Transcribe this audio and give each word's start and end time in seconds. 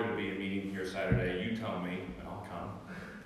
there 0.00 0.10
to 0.10 0.16
be 0.16 0.30
a 0.30 0.34
meeting 0.34 0.70
here 0.70 0.86
Saturday, 0.86 1.44
you 1.44 1.56
tell 1.56 1.78
me, 1.80 2.00
and 2.18 2.28
I'll 2.28 2.46
come. 2.48 2.70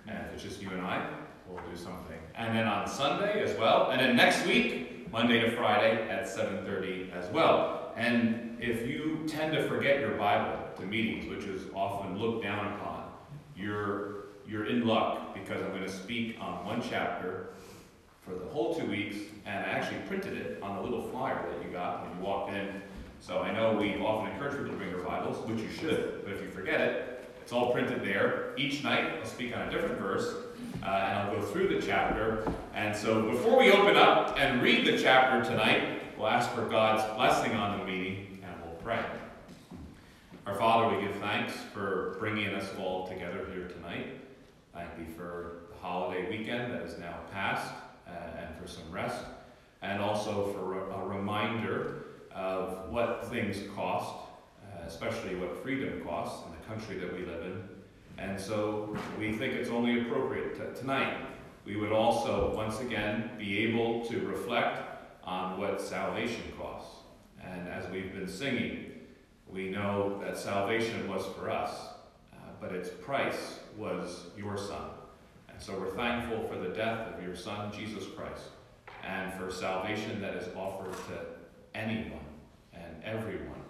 And 0.07 0.19
if 0.27 0.35
it's 0.35 0.43
just 0.43 0.63
you 0.63 0.71
and 0.71 0.81
I, 0.81 1.07
we'll 1.49 1.63
do 1.71 1.77
something. 1.77 2.19
And 2.35 2.57
then 2.57 2.67
on 2.67 2.89
Sunday 2.89 3.43
as 3.43 3.57
well. 3.59 3.91
And 3.91 4.01
then 4.01 4.17
next 4.17 4.47
week, 4.47 5.11
Monday 5.13 5.41
to 5.41 5.51
Friday 5.53 6.09
at 6.09 6.25
7.30 6.25 7.13
as 7.13 7.31
well. 7.31 7.93
And 7.96 8.57
if 8.61 8.89
you 8.89 9.25
tend 9.29 9.53
to 9.55 9.68
forget 9.68 10.01
your 10.01 10.17
Bible 10.17 10.59
to 10.79 10.87
meetings, 10.87 11.29
which 11.29 11.45
is 11.45 11.63
often 11.75 12.18
looked 12.18 12.43
down 12.43 12.75
upon, 12.75 13.04
you're, 13.57 14.25
you're 14.49 14.67
in 14.67 14.87
luck 14.87 15.35
because 15.35 15.63
I'm 15.63 15.71
going 15.71 15.85
to 15.85 15.93
speak 15.93 16.37
on 16.41 16.65
one 16.65 16.82
chapter 16.82 17.51
for 18.23 18.35
the 18.35 18.46
whole 18.46 18.75
two 18.75 18.87
weeks, 18.87 19.17
and 19.45 19.65
I 19.65 19.68
actually 19.68 20.01
printed 20.09 20.37
it 20.37 20.63
on 20.63 20.79
a 20.79 20.82
little 20.82 21.03
flyer 21.11 21.46
that 21.49 21.65
you 21.65 21.71
got 21.71 22.03
when 22.03 22.18
you 22.18 22.25
walked 22.25 22.53
in. 22.53 22.82
So 23.27 23.39
I 23.39 23.53
know 23.53 23.73
we 23.73 23.96
often 23.96 24.33
encourage 24.33 24.53
people 24.53 24.73
to 24.73 24.77
bring 24.77 24.91
their 24.91 25.03
Bibles, 25.03 25.39
which 25.49 25.59
you 25.59 25.71
should, 25.71 26.25
but 26.25 26.35
if 26.35 26.43
you 26.43 26.51
forget 26.51 26.79
it, 26.79 27.25
it's 27.41 27.53
all 27.53 27.73
printed 27.73 28.05
there. 28.05 28.53
Each 28.59 28.85
night 28.85 29.15
I'll 29.19 29.25
speak 29.25 29.57
on 29.57 29.67
a 29.67 29.71
different 29.71 29.99
verse, 29.99 30.35
uh, 30.82 30.87
and 30.87 31.19
I'll 31.19 31.35
go 31.35 31.41
through 31.41 31.68
the 31.68 31.81
chapter. 31.81 32.47
And 32.75 32.95
so 32.95 33.23
before 33.23 33.59
we 33.59 33.73
open 33.73 33.97
up 33.97 34.39
and 34.39 34.61
read 34.61 34.87
the 34.87 34.98
chapter 35.03 35.42
tonight, 35.42 36.03
we'll 36.19 36.27
ask 36.27 36.51
for 36.51 36.69
God's 36.69 37.03
blessing 37.17 37.53
on 37.53 37.79
the 37.79 37.87
meeting, 37.87 38.45
and 38.45 38.63
we'll 38.63 38.77
pray. 38.83 39.03
Our 40.47 40.57
Father, 40.57 40.95
we 40.95 41.03
give 41.03 41.17
thanks 41.17 41.55
for 41.73 42.17
bringing 42.19 42.48
us 42.48 42.69
all 42.79 43.09
together 43.09 43.48
here 43.55 43.69
tonight. 43.69 44.20
Thank 44.75 44.91
you 44.98 45.07
for 45.17 45.63
the 45.70 45.79
holiday 45.79 46.29
weekend 46.29 46.75
that 46.75 46.83
is 46.83 46.98
now 46.98 47.15
past 47.33 47.73
uh, 48.07 48.11
and 48.39 48.55
for 48.61 48.69
some 48.69 48.91
rest, 48.93 49.25
and 49.81 50.03
also 50.03 50.53
for 50.53 50.91
a 50.91 51.07
reminder 51.07 52.05
of 52.35 52.91
what 52.91 53.27
things 53.29 53.59
cost, 53.75 54.15
uh, 54.65 54.87
especially 54.87 55.37
what 55.37 55.63
freedom 55.63 56.03
costs 56.05 56.45
in 56.47 56.53
the 56.53 56.67
country 56.67 56.99
that 56.99 57.13
we 57.13 57.25
live 57.25 57.45
in. 57.45 57.63
And 58.19 58.41
so 58.41 58.97
we 59.19 59.33
think 59.33 59.55
it's 59.55 59.71
only 59.71 60.01
appropriate 60.01 60.57
to, 60.57 60.81
tonight 60.81 61.17
we 61.65 61.77
would 61.77 61.93
also 61.93 62.55
once 62.55 62.81
again 62.81 63.31
be 63.39 63.61
able 63.61 64.05
to 64.07 64.21
reflect 64.21 64.83
on 65.23 65.59
what 65.59 65.81
salvation 65.81 66.43
costs. 66.59 67.05
And 67.43 67.69
as 67.69 67.89
we've 67.91 68.13
been 68.13 68.29
singing, 68.29 68.93
we 69.48 69.71
know 69.71 70.21
that 70.23 70.37
salvation 70.37 71.09
was 71.09 71.25
for 71.37 71.51
us, 71.51 71.71
uh, 72.33 72.37
but 72.61 72.73
its 72.73 72.91
price 72.91 73.61
was 73.79 74.27
your 74.37 74.59
Son. 74.59 74.91
And 75.48 75.61
so 75.61 75.79
we're 75.79 75.95
thankful 75.95 76.47
for 76.48 76.59
the 76.59 76.75
death 76.75 77.15
of 77.15 77.23
your 77.23 77.37
Son, 77.37 77.73
Jesus 77.73 78.05
Christ, 78.15 78.43
and 79.03 79.33
for 79.35 79.51
salvation 79.51 80.21
that 80.21 80.35
is 80.35 80.48
offered 80.55 80.93
to 80.93 81.21
anyone 81.75 82.23
everyone 83.05 83.63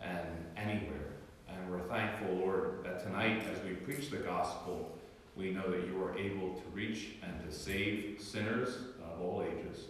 and 0.00 0.26
anywhere. 0.56 1.12
And 1.48 1.70
we're 1.70 1.86
thankful, 1.88 2.34
Lord, 2.34 2.84
that 2.84 3.02
tonight 3.02 3.42
as 3.52 3.62
we 3.62 3.74
preach 3.74 4.10
the 4.10 4.18
gospel, 4.18 4.96
we 5.36 5.50
know 5.50 5.70
that 5.70 5.86
you 5.86 6.02
are 6.02 6.16
able 6.16 6.54
to 6.54 6.62
reach 6.72 7.16
and 7.22 7.48
to 7.48 7.54
save 7.54 8.20
sinners 8.20 8.76
of 9.04 9.20
all 9.20 9.42
ages. 9.42 9.84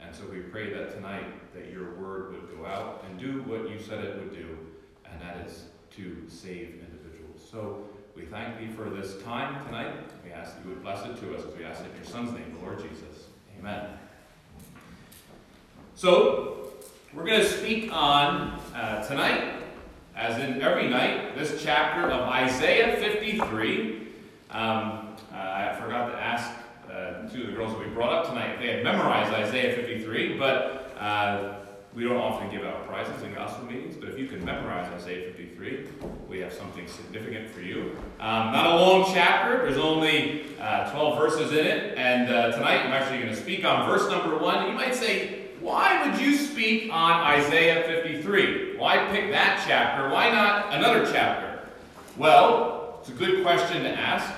And 0.00 0.14
so 0.14 0.24
we 0.30 0.40
pray 0.40 0.72
that 0.72 0.94
tonight 0.94 1.54
that 1.54 1.70
your 1.70 1.94
word 1.94 2.32
would 2.32 2.56
go 2.56 2.66
out 2.66 3.04
and 3.08 3.18
do 3.18 3.42
what 3.42 3.68
you 3.70 3.80
said 3.80 4.04
it 4.04 4.16
would 4.16 4.32
do, 4.32 4.58
and 5.04 5.20
that 5.20 5.46
is 5.46 5.64
to 5.96 6.22
save 6.28 6.80
individuals. 6.80 7.46
So 7.50 7.84
we 8.14 8.24
thank 8.26 8.58
thee 8.58 8.68
for 8.68 8.90
this 8.90 9.20
time 9.22 9.64
tonight. 9.66 9.94
We 10.24 10.32
ask 10.32 10.56
that 10.56 10.64
you 10.64 10.70
would 10.70 10.82
bless 10.82 11.04
it 11.06 11.16
to 11.20 11.34
us 11.34 11.44
as 11.44 11.56
we 11.56 11.64
ask 11.64 11.80
it 11.80 11.90
in 11.90 11.96
your 11.96 12.04
Son's 12.04 12.32
name, 12.32 12.54
the 12.54 12.64
Lord 12.64 12.78
Jesus. 12.78 13.26
Amen. 13.58 13.88
So, 15.94 16.55
we're 17.16 17.24
going 17.24 17.40
to 17.40 17.48
speak 17.48 17.90
on 17.90 18.60
uh, 18.74 19.02
tonight, 19.06 19.54
as 20.14 20.38
in 20.38 20.60
every 20.60 20.86
night, 20.86 21.34
this 21.34 21.62
chapter 21.62 22.10
of 22.10 22.28
Isaiah 22.28 22.94
53. 22.98 24.08
Um, 24.50 25.16
uh, 25.32 25.34
I 25.34 25.78
forgot 25.80 26.12
to 26.12 26.18
ask 26.18 26.50
uh, 26.92 27.26
two 27.30 27.42
of 27.42 27.46
the 27.46 27.52
girls 27.54 27.72
that 27.72 27.78
we 27.78 27.86
brought 27.86 28.12
up 28.12 28.28
tonight 28.28 28.50
if 28.52 28.60
they 28.60 28.66
had 28.66 28.84
memorized 28.84 29.32
Isaiah 29.32 29.74
53, 29.74 30.36
but 30.36 30.94
uh, 31.00 31.54
we 31.94 32.04
don't 32.04 32.18
often 32.18 32.50
give 32.50 32.64
out 32.64 32.86
prizes 32.86 33.22
in 33.22 33.32
gospel 33.32 33.64
meetings, 33.64 33.96
but 33.96 34.10
if 34.10 34.18
you 34.18 34.26
can 34.26 34.44
memorize 34.44 34.86
Isaiah 34.92 35.32
53, 35.32 35.86
we 36.28 36.40
have 36.40 36.52
something 36.52 36.86
significant 36.86 37.48
for 37.48 37.62
you. 37.62 37.96
Um, 38.20 38.52
not 38.52 38.66
a 38.66 38.76
long 38.76 39.10
chapter, 39.14 39.64
there's 39.64 39.78
only 39.78 40.44
uh, 40.60 40.90
12 40.90 41.18
verses 41.18 41.52
in 41.52 41.66
it, 41.66 41.96
and 41.96 42.30
uh, 42.30 42.52
tonight 42.52 42.84
I'm 42.84 42.92
actually 42.92 43.20
going 43.20 43.30
to 43.30 43.40
speak 43.40 43.64
on 43.64 43.88
verse 43.88 44.06
number 44.10 44.36
one. 44.36 44.66
You 44.66 44.74
might 44.74 44.94
say, 44.94 45.45
why 45.66 46.08
would 46.08 46.20
you 46.20 46.36
speak 46.36 46.92
on 46.92 47.12
Isaiah 47.22 47.82
53? 47.82 48.76
Why 48.76 48.98
pick 49.10 49.32
that 49.32 49.64
chapter? 49.66 50.08
Why 50.10 50.30
not 50.30 50.72
another 50.72 51.04
chapter? 51.12 51.58
Well, 52.16 53.00
it's 53.00 53.08
a 53.08 53.12
good 53.12 53.42
question 53.42 53.82
to 53.82 53.90
ask. 53.90 54.32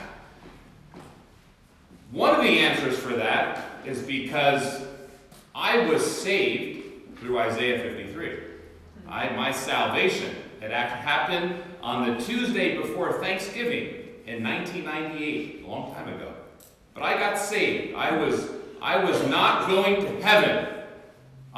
One 2.12 2.34
of 2.34 2.40
the 2.40 2.60
answers 2.60 2.98
for 2.98 3.14
that 3.16 3.62
is 3.84 4.00
because 4.00 4.86
I 5.54 5.80
was 5.90 6.02
saved 6.02 7.18
through 7.18 7.38
Isaiah 7.40 7.78
53. 7.78 8.38
I, 9.06 9.28
my 9.36 9.52
salvation 9.52 10.34
had 10.62 10.70
happened 10.70 11.62
on 11.82 12.08
the 12.08 12.24
Tuesday 12.24 12.78
before 12.78 13.20
Thanksgiving 13.20 13.96
in 14.24 14.42
1998, 14.42 15.62
a 15.62 15.68
long 15.68 15.92
time 15.92 16.08
ago. 16.08 16.32
But 16.94 17.02
I 17.02 17.18
got 17.18 17.36
saved. 17.36 17.96
I 17.96 18.16
was, 18.16 18.48
I 18.80 19.04
was 19.04 19.22
not 19.26 19.68
going 19.68 20.00
to 20.00 20.22
heaven 20.22 20.77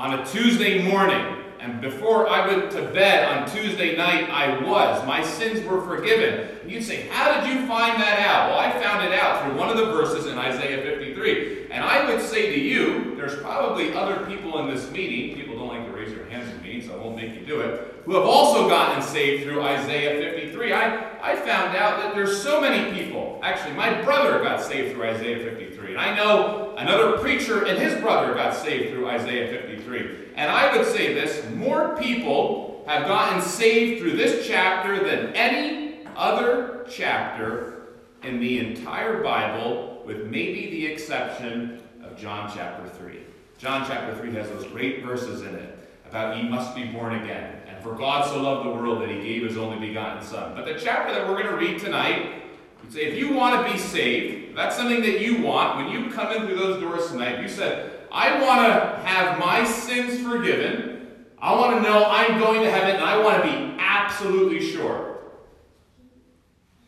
on 0.00 0.19
a 0.19 0.25
Tuesday 0.25 0.91
morning. 0.91 1.37
And 1.61 1.78
before 1.83 2.27
I 2.27 2.47
went 2.47 2.71
to 2.71 2.84
bed 2.84 3.22
on 3.28 3.47
Tuesday 3.47 3.99
night, 3.99 4.31
I 4.31 4.59
was. 4.62 5.06
My 5.06 5.22
sins 5.22 5.62
were 5.66 5.83
forgiven. 5.83 6.56
And 6.62 6.71
you'd 6.71 6.83
say, 6.83 7.06
How 7.09 7.38
did 7.38 7.50
you 7.50 7.66
find 7.66 8.00
that 8.00 8.19
out? 8.21 8.49
Well, 8.49 8.59
I 8.59 8.72
found 8.83 9.06
it 9.06 9.12
out 9.12 9.44
through 9.44 9.59
one 9.59 9.69
of 9.69 9.77
the 9.77 9.93
verses 9.93 10.25
in 10.25 10.39
Isaiah 10.39 10.83
53. 10.83 11.66
And 11.71 11.84
I 11.84 12.10
would 12.10 12.22
say 12.22 12.50
to 12.50 12.59
you, 12.59 13.15
there's 13.15 13.39
probably 13.43 13.93
other 13.93 14.25
people 14.25 14.59
in 14.60 14.75
this 14.75 14.91
meeting, 14.91 15.37
people 15.37 15.59
don't 15.59 15.69
like 15.69 15.84
to 15.84 15.93
raise 15.93 16.15
their 16.15 16.25
hands 16.31 16.50
in 16.50 16.62
meetings, 16.62 16.87
so 16.87 16.94
I 16.94 16.97
won't 16.97 17.16
make 17.16 17.34
you 17.34 17.44
do 17.44 17.60
it, 17.60 17.94
who 18.06 18.15
have 18.15 18.25
also 18.25 18.71
gotten 18.71 19.03
saved 19.03 19.44
through 19.44 19.62
Isaiah 19.62 20.19
53. 20.33 20.72
I, 20.72 21.33
I 21.33 21.37
found 21.37 21.77
out 21.77 22.00
that 22.00 22.15
there's 22.15 22.43
so 22.43 22.59
many 22.59 22.99
people. 22.99 23.39
Actually, 23.43 23.75
my 23.75 24.00
brother 24.00 24.43
got 24.43 24.62
saved 24.62 24.94
through 24.94 25.05
Isaiah 25.05 25.44
53. 25.44 25.70
And 25.91 25.99
I 25.99 26.15
know 26.17 26.75
another 26.77 27.19
preacher 27.19 27.65
and 27.65 27.78
his 27.78 28.01
brother 28.01 28.34
got 28.34 28.55
saved 28.55 28.93
through 28.93 29.09
Isaiah 29.09 29.49
53. 29.49 30.31
And 30.37 30.51
I 30.51 30.77
would 30.77 30.87
say 30.87 31.15
this 31.15 31.49
more 31.55 31.97
people 31.97 32.84
have 32.87 33.06
gotten 33.06 33.43
saved 33.43 34.01
through 34.01 34.17
this 34.17 34.47
chapter 34.47 35.05
than 35.05 35.34
any 35.34 35.99
other 36.17 36.87
chapter 36.91 37.83
in 38.23 38.41
the 38.41 38.59
entire 38.59 39.23
Bible, 39.23 40.03
with 40.05 40.27
maybe 40.27 40.71
the 40.71 40.87
exception 40.87 41.83
of 42.03 42.17
John 42.19 42.51
chapter 42.55 42.89
3. 42.89 43.21
John 43.59 43.87
chapter 43.87 44.17
3 44.17 44.34
has 44.34 44.49
those 44.49 44.67
great 44.67 45.05
verses 45.05 45.43
in 45.43 45.55
it 45.55 45.77
about 46.09 46.37
ye 46.37 46.49
must 46.49 46.75
be 46.75 46.84
born 46.84 47.22
again. 47.22 47.61
And 47.69 47.83
for 47.83 47.95
God 47.95 48.27
so 48.27 48.43
loved 48.43 48.67
the 48.67 48.72
world 48.72 49.01
that 49.03 49.09
he 49.09 49.21
gave 49.21 49.43
his 49.45 49.57
only 49.57 49.87
begotten 49.87 50.22
Son. 50.22 50.55
But 50.55 50.67
the 50.67 50.75
chapter 50.75 51.15
that 51.15 51.28
we're 51.28 51.43
going 51.43 51.47
to 51.47 51.57
read 51.57 51.78
tonight, 51.78 52.43
say 52.91 53.03
if 53.03 53.19
you 53.19 53.33
want 53.33 53.67
to 53.67 53.73
be 53.73 53.78
saved, 53.78 54.56
that's 54.56 54.77
something 54.77 55.01
that 55.03 55.21
you 55.21 55.43
want. 55.43 55.77
When 55.77 55.89
you 55.89 56.11
come 56.11 56.33
in 56.33 56.47
through 56.47 56.56
those 56.56 56.81
doors 56.81 57.09
tonight, 57.11 57.41
you 57.41 57.49
said, 57.49 58.01
I 58.11 58.43
want 58.43 58.67
to 58.67 59.06
have 59.06 59.39
my 59.39 59.65
sins 59.65 60.21
forgiven. 60.27 61.09
I 61.39 61.54
want 61.54 61.77
to 61.77 61.83
know 61.83 62.04
I'm 62.07 62.39
going 62.39 62.63
to 62.63 62.71
heaven, 62.71 62.97
and 62.97 63.04
I 63.04 63.22
want 63.22 63.42
to 63.42 63.48
be 63.48 63.77
absolutely 63.78 64.60
sure. 64.60 65.19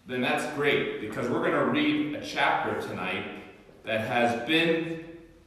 Then 0.06 0.20
that's 0.20 0.52
great 0.56 1.00
because 1.00 1.28
we're 1.28 1.38
going 1.38 1.52
to 1.52 1.66
read 1.66 2.14
a 2.16 2.24
chapter 2.24 2.80
tonight 2.86 3.24
that 3.84 4.00
has 4.00 4.46
been 4.46 5.04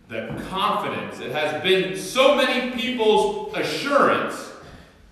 the 0.07 0.27
confidence, 0.49 1.19
it 1.19 1.31
has 1.31 1.61
been 1.63 1.97
so 1.97 2.35
many 2.35 2.71
people's 2.79 3.55
assurance 3.55 4.51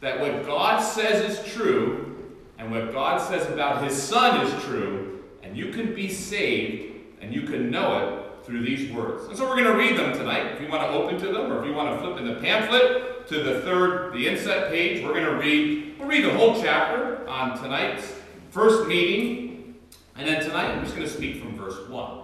that 0.01 0.19
what 0.19 0.45
God 0.45 0.79
says 0.81 1.37
is 1.37 1.53
true 1.53 2.33
and 2.59 2.71
what 2.71 2.93
God 2.93 3.19
says 3.19 3.49
about 3.49 3.83
His 3.83 3.99
Son 3.99 4.45
is 4.45 4.63
true, 4.63 5.12
and 5.53 5.59
you 5.59 5.71
can 5.71 5.93
be 5.93 6.09
saved 6.09 6.95
and 7.21 7.31
you 7.31 7.43
can 7.43 7.69
know 7.69 7.99
it 7.99 8.43
through 8.43 8.65
these 8.65 8.91
words. 8.91 9.27
And 9.27 9.37
so 9.37 9.47
we're 9.47 9.61
going 9.61 9.71
to 9.71 9.77
read 9.77 9.95
them 9.95 10.11
tonight. 10.11 10.47
If 10.47 10.59
you 10.59 10.67
want 10.67 10.81
to 10.81 10.89
open 10.89 11.19
to 11.19 11.27
them 11.27 11.53
or 11.53 11.61
if 11.61 11.67
you 11.67 11.73
want 11.73 11.95
to 11.95 12.03
flip 12.03 12.17
in 12.17 12.25
the 12.25 12.41
pamphlet 12.41 13.27
to 13.27 13.43
the 13.43 13.61
third, 13.61 14.13
the 14.13 14.27
inset 14.27 14.71
page, 14.71 15.03
we're 15.03 15.13
going 15.13 15.25
to 15.25 15.35
read, 15.35 15.93
we'll 15.99 16.07
read 16.07 16.25
the 16.25 16.33
whole 16.33 16.59
chapter 16.59 17.29
on 17.29 17.55
tonight's 17.55 18.15
first 18.49 18.87
meeting. 18.87 19.75
And 20.15 20.27
then 20.27 20.41
tonight 20.41 20.71
I'm 20.71 20.83
just 20.83 20.95
going 20.95 21.07
to 21.07 21.13
speak 21.13 21.39
from 21.39 21.55
verse 21.55 21.87
1. 21.87 22.19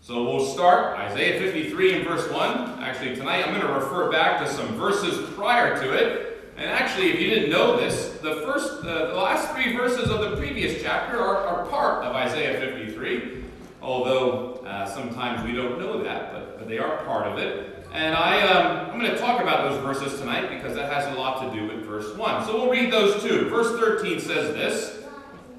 So 0.00 0.24
we'll 0.24 0.46
start 0.46 0.98
Isaiah 0.98 1.38
53 1.38 1.96
and 1.96 2.08
verse 2.08 2.26
1. 2.30 2.82
Actually, 2.82 3.16
tonight 3.16 3.46
I'm 3.46 3.52
going 3.52 3.66
to 3.66 3.74
refer 3.74 4.10
back 4.10 4.42
to 4.42 4.50
some 4.50 4.68
verses 4.78 5.28
prior 5.34 5.78
to 5.78 5.92
it. 5.92 6.54
And 6.56 6.70
actually, 6.70 7.10
if 7.10 7.20
you 7.20 7.28
didn't 7.28 7.50
know 7.50 7.76
this, 7.76 8.11
the 8.22 8.36
first, 8.36 8.84
uh, 8.84 9.08
the 9.08 9.14
last 9.14 9.52
three 9.52 9.76
verses 9.76 10.08
of 10.10 10.20
the 10.20 10.36
previous 10.36 10.82
chapter 10.82 11.18
are, 11.18 11.46
are 11.46 11.66
part 11.66 12.04
of 12.04 12.14
Isaiah 12.14 12.58
53 12.60 13.42
although 13.82 14.54
uh, 14.64 14.86
sometimes 14.86 15.42
we 15.44 15.52
don't 15.52 15.78
know 15.78 16.02
that, 16.02 16.32
but, 16.32 16.58
but 16.58 16.68
they 16.68 16.78
are 16.78 16.98
part 17.04 17.26
of 17.26 17.38
it. 17.38 17.86
And 17.92 18.14
I, 18.14 18.40
um, 18.42 18.90
I'm 18.90 18.98
going 18.98 19.10
to 19.10 19.18
talk 19.18 19.42
about 19.42 19.68
those 19.68 19.82
verses 19.82 20.18
tonight 20.18 20.48
because 20.48 20.74
that 20.76 20.90
has 20.90 21.14
a 21.14 21.18
lot 21.18 21.42
to 21.42 21.58
do 21.58 21.66
with 21.66 21.84
verse 21.84 22.16
1. 22.16 22.46
So 22.46 22.54
we'll 22.54 22.70
read 22.70 22.92
those 22.92 23.22
two. 23.22 23.50
Verse 23.50 23.78
13 23.78 24.20
says 24.20 24.54
this. 24.54 25.04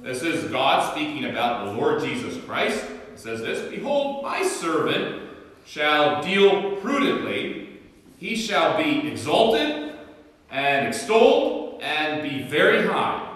This 0.01 0.23
is 0.23 0.49
God 0.49 0.91
speaking 0.91 1.25
about 1.25 1.65
the 1.65 1.71
Lord 1.73 2.01
Jesus 2.01 2.43
Christ. 2.45 2.83
It 3.13 3.19
says 3.19 3.41
this 3.41 3.69
Behold, 3.69 4.23
my 4.23 4.43
servant 4.43 5.29
shall 5.65 6.21
deal 6.23 6.77
prudently, 6.77 7.79
he 8.17 8.35
shall 8.35 8.77
be 8.77 9.07
exalted 9.07 9.93
and 10.49 10.87
extolled 10.87 11.62
and 11.83 12.23
be 12.23 12.43
very 12.43 12.87
high. 12.87 13.29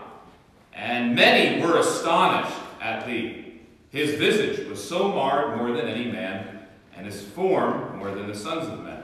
And 0.73 1.15
many 1.15 1.61
were 1.61 1.77
astonished 1.77 2.57
at 2.81 3.05
thee. 3.05 3.61
His 3.89 4.15
visage 4.15 4.67
was 4.67 4.83
so 4.83 5.09
marred 5.09 5.57
more 5.57 5.71
than 5.75 5.87
any 5.87 6.11
man 6.11 6.57
and 6.95 7.05
his 7.05 7.21
form 7.21 7.97
more 7.97 8.11
than 8.11 8.27
the 8.27 8.35
sons 8.35 8.67
of 8.67 8.83
men. 8.83 9.03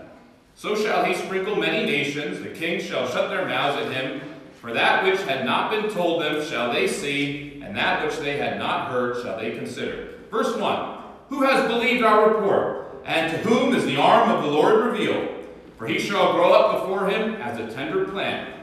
So 0.56 0.76
shall 0.76 1.04
he 1.04 1.14
sprinkle 1.14 1.56
many 1.56 1.86
nations, 1.86 2.40
the 2.40 2.50
kings 2.50 2.84
shall 2.84 3.08
shut 3.08 3.30
their 3.30 3.46
mouths 3.46 3.86
at 3.86 3.92
him, 3.92 4.22
for 4.62 4.74
that 4.74 5.04
which 5.04 5.22
had 5.22 5.46
not 5.46 5.72
been 5.72 5.90
told 5.90 6.22
them 6.22 6.44
shall 6.46 6.72
they 6.72 6.88
see, 6.88 7.62
and 7.64 7.76
that 7.76 8.06
which 8.06 8.18
they 8.18 8.38
had 8.38 8.58
not 8.58 8.90
heard 8.90 9.22
shall 9.22 9.38
they 9.38 9.52
consider. 9.52 10.16
Verse 10.32 10.56
1 10.56 10.98
Who 11.30 11.44
has 11.44 11.68
believed 11.68 12.04
our 12.04 12.30
report, 12.30 13.02
and 13.06 13.32
to 13.32 13.38
whom 13.50 13.76
is 13.76 13.86
the 13.86 13.98
arm 13.98 14.30
of 14.30 14.44
the 14.44 14.50
Lord 14.50 14.86
revealed? 14.86 15.30
For 15.78 15.88
he 15.88 16.00
shall 16.00 16.34
grow 16.34 16.54
up 16.54 16.82
before 16.82 17.10
him 17.10 17.36
as 17.36 17.60
a 17.60 17.74
tender 17.74 18.06
plant, 18.06 18.63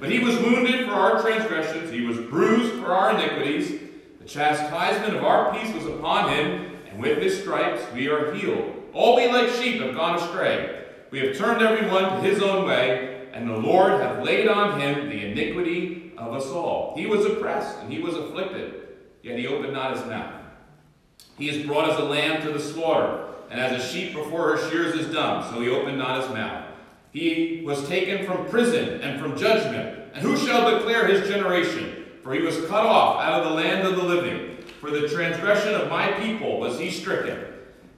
But 0.00 0.10
he 0.10 0.18
was 0.18 0.38
wounded 0.38 0.86
for 0.86 0.94
our 0.94 1.20
transgressions, 1.20 1.90
he 1.90 2.00
was 2.06 2.16
bruised 2.16 2.82
for 2.82 2.92
our 2.92 3.14
iniquities. 3.14 3.80
The 4.18 4.24
chastisement 4.24 5.14
of 5.14 5.22
our 5.22 5.52
peace 5.52 5.72
was 5.74 5.84
upon 5.84 6.32
him, 6.32 6.78
and 6.90 7.00
with 7.00 7.18
his 7.18 7.38
stripes 7.38 7.82
we 7.92 8.08
are 8.08 8.32
healed. 8.32 8.76
All 8.94 9.16
we 9.16 9.28
like 9.28 9.50
sheep 9.50 9.80
have 9.82 9.94
gone 9.94 10.18
astray. 10.18 10.86
We 11.10 11.20
have 11.20 11.36
turned 11.36 11.62
everyone 11.62 12.04
to 12.04 12.20
his 12.20 12.42
own 12.42 12.66
way, 12.66 13.28
and 13.34 13.48
the 13.48 13.58
Lord 13.58 14.00
hath 14.00 14.24
laid 14.24 14.48
on 14.48 14.80
him 14.80 15.10
the 15.10 15.26
iniquity 15.26 16.12
of 16.16 16.32
us 16.32 16.46
all. 16.46 16.94
He 16.96 17.04
was 17.06 17.26
oppressed, 17.26 17.78
and 17.80 17.92
he 17.92 18.00
was 18.00 18.14
afflicted, 18.14 18.74
yet 19.22 19.38
he 19.38 19.46
opened 19.46 19.74
not 19.74 19.96
his 19.96 20.06
mouth. 20.06 20.32
He 21.36 21.50
is 21.50 21.66
brought 21.66 21.90
as 21.90 21.98
a 21.98 22.04
lamb 22.04 22.42
to 22.42 22.52
the 22.52 22.60
slaughter, 22.60 23.26
and 23.50 23.60
as 23.60 23.82
a 23.82 23.86
sheep 23.86 24.14
before 24.14 24.56
her 24.56 24.70
shears 24.70 24.94
is 24.94 25.12
dumb, 25.12 25.44
so 25.52 25.60
he 25.60 25.68
opened 25.68 25.98
not 25.98 26.22
his 26.22 26.30
mouth. 26.30 26.69
He 27.12 27.62
was 27.64 27.88
taken 27.88 28.24
from 28.24 28.46
prison 28.46 29.00
and 29.00 29.20
from 29.20 29.36
judgment, 29.36 30.12
and 30.14 30.22
who 30.22 30.36
shall 30.36 30.70
declare 30.70 31.06
his 31.06 31.28
generation? 31.28 32.04
For 32.22 32.34
he 32.34 32.42
was 32.42 32.64
cut 32.66 32.86
off 32.86 33.20
out 33.20 33.42
of 33.42 33.48
the 33.48 33.54
land 33.54 33.86
of 33.86 33.96
the 33.96 34.04
living. 34.04 34.58
For 34.80 34.90
the 34.90 35.08
transgression 35.08 35.74
of 35.74 35.90
my 35.90 36.12
people 36.12 36.60
was 36.60 36.78
he 36.78 36.90
stricken. 36.90 37.44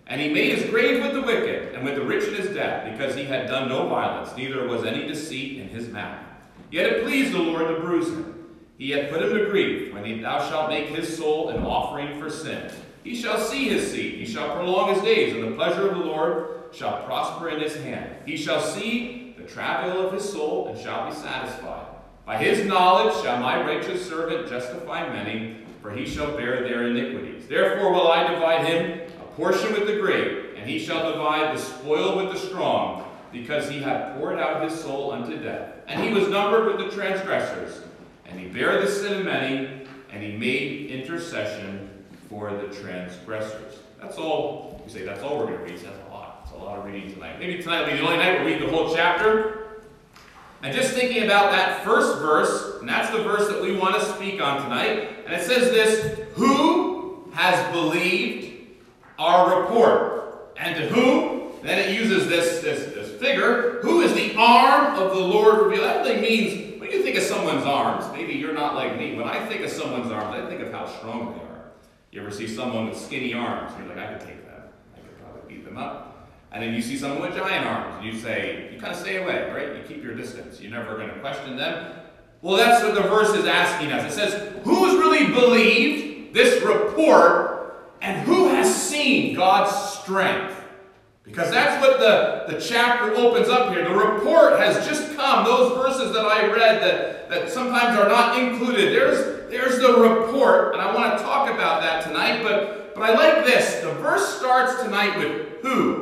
And 0.06 0.20
he 0.20 0.32
made 0.32 0.58
his 0.58 0.70
grave 0.70 1.02
with 1.02 1.12
the 1.12 1.22
wicked, 1.22 1.74
and 1.74 1.84
with 1.84 1.94
the 1.94 2.04
rich 2.04 2.26
in 2.28 2.34
his 2.34 2.54
death, 2.54 2.90
because 2.90 3.14
he 3.14 3.24
had 3.24 3.48
done 3.48 3.68
no 3.68 3.88
violence, 3.88 4.36
neither 4.36 4.66
was 4.66 4.84
any 4.84 5.06
deceit 5.06 5.60
in 5.60 5.68
his 5.68 5.88
mouth. 5.88 6.18
Yet 6.70 6.86
it 6.86 7.04
pleased 7.04 7.32
the 7.32 7.38
Lord 7.38 7.68
to 7.68 7.80
bruise 7.80 8.08
him. 8.08 8.56
He 8.78 8.90
hath 8.90 9.10
put 9.10 9.22
him 9.22 9.36
to 9.36 9.50
grief, 9.50 9.92
when 9.92 10.04
he, 10.04 10.20
thou 10.20 10.48
shalt 10.48 10.70
make 10.70 10.88
his 10.88 11.16
soul 11.16 11.50
an 11.50 11.62
offering 11.62 12.18
for 12.18 12.30
sin. 12.30 12.72
He 13.04 13.14
shall 13.14 13.38
see 13.38 13.68
his 13.68 13.90
seed, 13.90 14.14
he 14.14 14.26
shall 14.26 14.56
prolong 14.56 14.94
his 14.94 15.02
days, 15.02 15.34
and 15.34 15.44
the 15.44 15.56
pleasure 15.56 15.88
of 15.88 15.98
the 15.98 16.04
Lord 16.04 16.61
shall 16.72 17.04
prosper 17.04 17.48
in 17.48 17.60
his 17.60 17.76
hand. 17.76 18.16
He 18.26 18.36
shall 18.36 18.60
see 18.60 19.34
the 19.36 19.44
travail 19.44 20.06
of 20.06 20.12
his 20.12 20.30
soul, 20.30 20.68
and 20.68 20.78
shall 20.78 21.08
be 21.08 21.14
satisfied. 21.14 21.86
By 22.24 22.38
his 22.38 22.66
knowledge 22.66 23.20
shall 23.22 23.40
my 23.40 23.60
righteous 23.60 24.06
servant 24.06 24.48
justify 24.48 25.08
many, 25.12 25.58
for 25.80 25.90
he 25.90 26.06
shall 26.06 26.36
bear 26.36 26.62
their 26.62 26.86
iniquities. 26.86 27.48
Therefore 27.48 27.92
will 27.92 28.08
I 28.08 28.32
divide 28.32 28.66
him 28.66 29.00
a 29.20 29.24
portion 29.34 29.72
with 29.72 29.86
the 29.86 29.96
great, 29.96 30.54
and 30.56 30.68
he 30.68 30.78
shall 30.78 31.10
divide 31.12 31.56
the 31.56 31.60
spoil 31.60 32.16
with 32.16 32.32
the 32.32 32.38
strong, 32.38 33.08
because 33.32 33.68
he 33.68 33.80
hath 33.80 34.16
poured 34.16 34.38
out 34.38 34.62
his 34.62 34.78
soul 34.78 35.10
unto 35.10 35.42
death. 35.42 35.72
And 35.88 36.02
he 36.02 36.12
was 36.12 36.28
numbered 36.28 36.66
with 36.66 36.78
the 36.78 36.94
transgressors, 36.94 37.82
and 38.26 38.38
he 38.38 38.46
bare 38.46 38.80
the 38.80 38.90
sin 38.90 39.20
of 39.20 39.24
many, 39.24 39.86
and 40.12 40.22
he 40.22 40.36
made 40.36 40.90
intercession 40.90 41.90
for 42.28 42.50
the 42.50 42.68
transgressors. 42.74 43.78
That's 44.00 44.18
all. 44.18 44.82
You 44.84 44.92
say 44.92 45.04
that's 45.04 45.22
all 45.22 45.38
we're 45.38 45.46
going 45.46 45.58
to 45.58 45.64
read. 45.64 45.78
That's 45.78 45.98
lot. 46.62 46.78
Of 46.78 46.84
reading 46.84 47.12
tonight. 47.12 47.38
Maybe 47.38 47.62
tonight 47.62 47.82
will 47.82 47.92
be 47.92 47.98
the 47.98 48.04
only 48.04 48.16
night 48.16 48.44
we 48.44 48.52
read 48.52 48.62
the 48.62 48.68
whole 48.68 48.94
chapter. 48.94 49.80
And 50.62 50.74
just 50.74 50.94
thinking 50.94 51.24
about 51.24 51.50
that 51.50 51.84
first 51.84 52.18
verse, 52.18 52.80
and 52.80 52.88
that's 52.88 53.10
the 53.10 53.22
verse 53.22 53.48
that 53.48 53.60
we 53.60 53.76
want 53.76 53.96
to 53.96 54.04
speak 54.14 54.40
on 54.40 54.62
tonight. 54.62 55.10
And 55.26 55.34
it 55.34 55.44
says 55.44 55.70
this 55.70 56.20
Who 56.34 57.30
has 57.32 57.72
believed 57.72 58.52
our 59.18 59.62
report. 59.62 60.52
And 60.56 60.76
to 60.76 60.88
whom? 60.88 61.52
Then 61.62 61.78
it 61.78 61.96
uses 61.98 62.28
this, 62.28 62.60
this, 62.60 62.92
this 62.92 63.20
figure. 63.20 63.80
Who 63.82 64.00
is 64.00 64.12
the 64.14 64.34
arm 64.36 64.96
of 64.96 65.12
the 65.12 65.20
Lord 65.20 65.66
revealed? 65.66 65.84
That 65.84 66.04
really 66.04 66.20
means, 66.20 66.80
when 66.80 66.90
you 66.90 67.02
think 67.02 67.16
of 67.16 67.22
someone's 67.22 67.64
arms, 67.64 68.04
maybe 68.12 68.32
you're 68.32 68.54
not 68.54 68.74
like 68.74 68.98
me. 68.98 69.14
When 69.14 69.28
I 69.28 69.46
think 69.46 69.62
of 69.62 69.70
someone's 69.70 70.10
arms, 70.10 70.34
I 70.34 70.48
think 70.48 70.60
of 70.60 70.72
how 70.72 70.86
strong 70.86 71.34
they 71.34 71.44
are. 71.44 71.70
You 72.10 72.20
ever 72.20 72.30
see 72.30 72.48
someone 72.48 72.88
with 72.88 72.98
skinny 72.98 73.32
arms? 73.32 73.72
You're 73.78 73.88
like, 73.88 73.98
I 73.98 74.12
could 74.14 74.26
take 74.26 74.44
that. 74.46 74.72
I 74.96 75.00
could 75.00 75.18
probably 75.20 75.54
beat 75.54 75.64
them 75.64 75.78
up. 75.78 76.11
And 76.52 76.62
then 76.62 76.74
you 76.74 76.82
see 76.82 76.98
someone 76.98 77.22
with 77.22 77.34
giant 77.34 77.66
arms, 77.66 77.96
and 77.96 78.04
you 78.04 78.18
say, 78.20 78.68
you 78.72 78.78
kind 78.78 78.92
of 78.92 78.98
stay 78.98 79.16
away, 79.16 79.50
right? 79.50 79.76
You 79.76 79.82
keep 79.88 80.04
your 80.04 80.14
distance. 80.14 80.60
You're 80.60 80.70
never 80.70 80.96
going 80.96 81.08
to 81.08 81.18
question 81.20 81.56
them. 81.56 81.94
Well, 82.42 82.56
that's 82.56 82.84
what 82.84 82.94
the 82.94 83.02
verse 83.02 83.30
is 83.30 83.46
asking 83.46 83.92
us. 83.92 84.12
It 84.12 84.14
says, 84.14 84.52
Who's 84.64 84.98
really 84.98 85.32
believed 85.32 86.34
this 86.34 86.62
report 86.62 87.94
and 88.02 88.20
who 88.26 88.48
has 88.48 88.74
seen 88.74 89.34
God's 89.34 89.74
strength? 90.00 90.58
Because 91.22 91.50
that's 91.52 91.80
what 91.80 92.00
the, 92.00 92.52
the 92.52 92.60
chapter 92.60 93.14
opens 93.14 93.48
up 93.48 93.72
here. 93.72 93.84
The 93.84 93.94
report 93.94 94.58
has 94.58 94.86
just 94.86 95.14
come. 95.16 95.44
Those 95.44 95.72
verses 95.76 96.12
that 96.12 96.26
I 96.26 96.46
read 96.48 96.82
that, 96.82 97.30
that 97.30 97.48
sometimes 97.48 97.96
are 97.96 98.08
not 98.08 98.38
included, 98.38 98.92
there's, 98.92 99.48
there's 99.48 99.78
the 99.78 99.94
report, 100.00 100.74
and 100.74 100.82
I 100.82 100.92
want 100.92 101.16
to 101.16 101.24
talk 101.24 101.48
about 101.48 101.80
that 101.80 102.02
tonight. 102.02 102.42
But, 102.42 102.94
but 102.96 103.04
I 103.04 103.14
like 103.14 103.46
this. 103.46 103.76
The 103.76 103.92
verse 103.94 104.36
starts 104.36 104.82
tonight 104.82 105.16
with 105.16 105.62
who? 105.62 106.01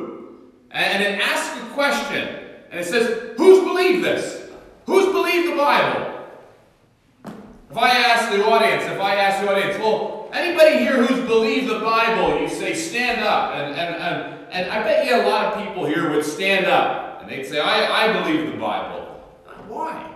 And 0.71 1.03
it 1.03 1.21
asks 1.21 1.61
a 1.63 1.67
question. 1.75 2.29
And 2.71 2.81
it 2.81 2.87
says, 2.87 3.37
Who's 3.37 3.65
believed 3.65 4.05
this? 4.05 4.49
Who's 4.87 5.13
believed 5.13 5.53
the 5.53 5.57
Bible? 5.57 6.17
If 7.71 7.77
I 7.77 7.91
ask 7.91 8.33
the 8.33 8.45
audience, 8.45 8.85
if 8.85 9.01
I 9.01 9.15
ask 9.15 9.43
the 9.43 9.51
audience, 9.51 9.79
well, 9.79 10.21
Anybody 10.33 10.79
here 10.79 11.05
who's 11.05 11.27
believed 11.27 11.69
the 11.69 11.81
Bible, 11.81 12.41
you 12.41 12.49
say, 12.49 12.75
stand 12.75 13.23
up. 13.23 13.55
And, 13.55 13.75
and, 13.75 13.95
and, 13.97 14.47
and 14.53 14.71
I 14.71 14.83
bet 14.83 15.07
you 15.07 15.17
a 15.17 15.27
lot 15.27 15.47
of 15.47 15.67
people 15.67 15.87
here 15.87 16.11
would 16.11 16.25
stand 16.25 16.67
up 16.67 17.23
and 17.23 17.31
they'd 17.31 17.45
say, 17.45 17.59
I, 17.59 18.07
I 18.07 18.23
believe 18.23 18.53
the 18.53 18.57
Bible. 18.57 19.21
Why? 19.67 20.15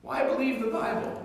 Why 0.00 0.24
believe 0.24 0.60
the 0.60 0.70
Bible? 0.70 1.18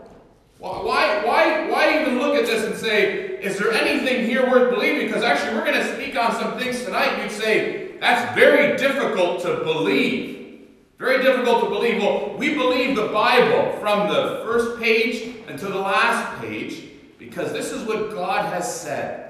Why, 0.60 1.24
why, 1.24 1.70
why 1.70 2.02
even 2.02 2.20
look 2.20 2.36
at 2.36 2.46
this 2.46 2.66
and 2.66 2.76
say, 2.76 3.38
is 3.38 3.58
there 3.58 3.72
anything 3.72 4.26
here 4.26 4.50
worth 4.50 4.74
believing? 4.74 5.08
Because 5.08 5.24
actually, 5.24 5.56
we're 5.56 5.66
going 5.66 5.80
to 5.80 5.94
speak 5.94 6.18
on 6.18 6.34
some 6.34 6.58
things 6.58 6.84
tonight. 6.84 7.22
You'd 7.22 7.32
say, 7.32 7.87
that's 8.00 8.36
very 8.36 8.78
difficult 8.78 9.42
to 9.42 9.64
believe. 9.64 10.68
Very 10.98 11.22
difficult 11.24 11.64
to 11.64 11.70
believe. 11.70 12.02
Well, 12.02 12.36
we 12.38 12.56
believe 12.56 12.96
the 12.96 13.08
Bible 13.08 13.78
from 13.80 14.08
the 14.08 14.42
first 14.44 14.82
page 14.82 15.36
until 15.48 15.70
the 15.70 15.80
last 15.80 16.42
page. 16.42 16.84
Because 17.20 17.54
this 17.54 17.72
is 17.72 17.84
what 17.88 18.12
God 18.12 18.52
has 18.52 18.82
said. 18.82 19.24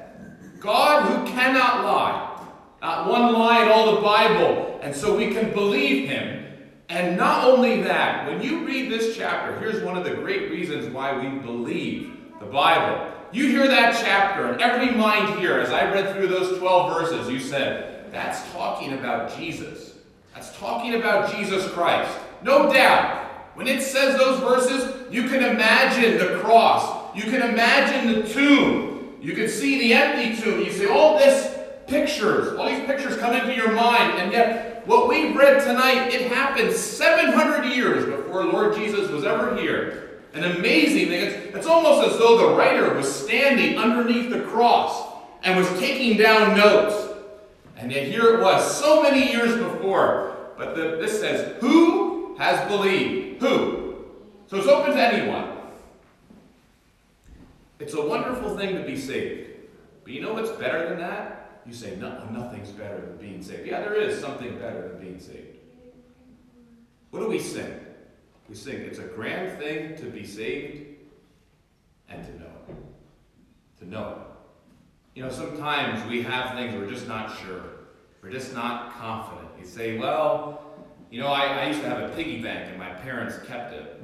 God 0.60 1.04
who 1.04 1.34
cannot 1.34 1.84
lie. 1.84 2.46
Not 2.82 3.10
one 3.10 3.34
lie 3.34 3.64
in 3.64 3.70
all 3.70 3.96
the 3.96 4.02
Bible. 4.02 4.80
And 4.82 4.96
so 4.96 5.18
we 5.18 5.34
can 5.34 5.52
believe 5.54 6.08
him. 6.08 6.46
And 6.90 7.18
not 7.18 7.44
only 7.44 7.82
that, 7.82 8.28
when 8.28 8.42
you 8.42 8.66
read 8.66 8.90
this 8.90 9.18
chapter, 9.18 9.60
here's 9.60 9.84
one 9.84 9.98
of 9.98 10.06
the 10.06 10.16
great 10.16 10.50
reasons 10.50 10.88
why 10.94 11.18
we 11.18 11.38
believe 11.40 12.14
the 12.40 12.46
Bible. 12.46 13.12
You 13.34 13.50
hear 13.50 13.68
that 13.68 14.02
chapter, 14.02 14.54
and 14.54 14.62
every 14.62 14.96
mind 14.96 15.38
here, 15.38 15.60
as 15.60 15.70
I 15.70 15.92
read 15.92 16.16
through 16.16 16.28
those 16.28 16.58
12 16.60 16.94
verses, 16.94 17.30
you 17.30 17.42
said, 17.42 17.97
that's 18.18 18.52
talking 18.52 18.94
about 18.94 19.38
Jesus. 19.38 19.94
That's 20.34 20.58
talking 20.58 20.96
about 20.96 21.36
Jesus 21.36 21.70
Christ. 21.72 22.18
No 22.44 22.72
doubt. 22.72 23.26
When 23.56 23.68
it 23.68 23.82
says 23.82 24.18
those 24.18 24.40
verses, 24.40 25.12
you 25.12 25.24
can 25.24 25.44
imagine 25.44 26.18
the 26.18 26.40
cross 26.40 26.98
you 27.18 27.24
can 27.24 27.42
imagine 27.42 28.14
the 28.14 28.30
tomb. 28.30 29.18
You 29.20 29.34
can 29.34 29.50
see 29.50 29.80
the 29.80 29.94
empty 29.94 30.40
tomb. 30.40 30.64
You 30.64 30.72
see 30.72 30.86
all 30.86 31.18
this 31.18 31.58
pictures, 31.88 32.56
all 32.60 32.70
these 32.70 32.86
pictures 32.86 33.18
come 33.18 33.34
into 33.34 33.56
your 33.56 33.72
mind, 33.72 34.20
and 34.20 34.32
yet 34.32 34.86
what 34.86 35.10
we've 35.10 35.36
read 35.36 35.64
tonight, 35.64 36.14
it 36.14 36.32
happened 36.32 36.72
700 36.72 37.66
years 37.74 38.06
before 38.06 38.46
Lord 38.46 38.76
Jesus 38.76 39.10
was 39.10 39.24
ever 39.24 39.56
here. 39.56 40.22
An 40.34 40.44
amazing 40.44 41.08
thing. 41.08 41.24
It's, 41.24 41.56
it's 41.56 41.68
almost 41.68 42.08
as 42.08 42.20
though 42.20 42.38
the 42.38 42.56
writer 42.56 42.94
was 42.94 43.12
standing 43.12 43.80
underneath 43.80 44.30
the 44.30 44.42
cross 44.42 45.12
and 45.42 45.58
was 45.58 45.68
taking 45.80 46.18
down 46.18 46.56
notes. 46.56 47.07
And 47.78 47.92
yet 47.92 48.08
here 48.08 48.36
it 48.36 48.42
was, 48.42 48.80
so 48.80 49.04
many 49.04 49.32
years 49.32 49.56
before. 49.56 50.36
But 50.58 50.76
the, 50.76 50.98
this 51.00 51.20
says, 51.20 51.62
Who 51.62 52.36
has 52.38 52.68
believed? 52.68 53.42
Who? 53.42 54.06
So 54.48 54.58
it's 54.58 54.68
open 54.68 54.96
to 54.96 55.02
anyone. 55.02 55.58
It's 57.80 57.94
a 57.94 58.02
wonderful 58.02 58.58
thing 58.58 58.76
to 58.76 58.84
be 58.84 58.98
saved. 58.98 59.50
But 60.04 60.14
you 60.14 60.22
know 60.22 60.34
what's 60.34 60.52
better 60.52 60.90
than 60.90 61.00
that? 61.00 61.62
You 61.66 61.74
say, 61.74 61.98
no, 61.98 62.26
nothing's 62.32 62.72
better 62.72 63.02
than 63.02 63.18
being 63.18 63.44
saved. 63.44 63.68
Yeah, 63.68 63.82
there 63.82 63.96
is 63.96 64.20
something 64.20 64.58
better 64.58 64.88
than 64.88 65.02
being 65.02 65.20
saved. 65.20 65.58
What 67.12 67.20
do 67.20 67.28
we 67.28 67.40
sing? 67.40 67.80
We 68.48 68.56
sing, 68.56 68.76
it's 68.78 69.00
a 69.00 69.04
grand 69.04 69.60
thing 69.60 69.98
to 69.98 70.06
be 70.06 70.26
saved 70.26 70.96
and 72.08 72.26
to 72.26 72.40
know. 72.40 72.46
To 73.80 73.90
know 73.90 74.10
it. 74.10 74.27
You 75.18 75.24
know, 75.24 75.32
sometimes 75.32 76.08
we 76.08 76.22
have 76.22 76.54
things 76.54 76.76
we're 76.76 76.88
just 76.88 77.08
not 77.08 77.36
sure. 77.40 77.64
We're 78.22 78.30
just 78.30 78.54
not 78.54 78.94
confident. 79.00 79.48
You 79.60 79.66
say, 79.66 79.98
well, 79.98 80.62
you 81.10 81.20
know, 81.20 81.26
I, 81.26 81.64
I 81.64 81.68
used 81.70 81.82
to 81.82 81.90
have 81.90 82.08
a 82.08 82.14
piggy 82.14 82.40
bank 82.40 82.70
and 82.70 82.78
my 82.78 82.92
parents 82.92 83.36
kept 83.48 83.74
it. 83.74 84.00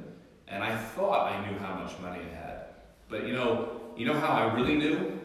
And 0.48 0.60
I 0.60 0.76
thought 0.76 1.30
I 1.30 1.48
knew 1.48 1.56
how 1.58 1.76
much 1.76 1.96
money 2.00 2.18
I 2.18 2.34
had. 2.34 2.64
But 3.08 3.28
you 3.28 3.32
know, 3.32 3.80
you 3.96 4.06
know 4.06 4.14
how 4.14 4.26
I 4.26 4.54
really 4.54 4.74
knew? 4.74 5.16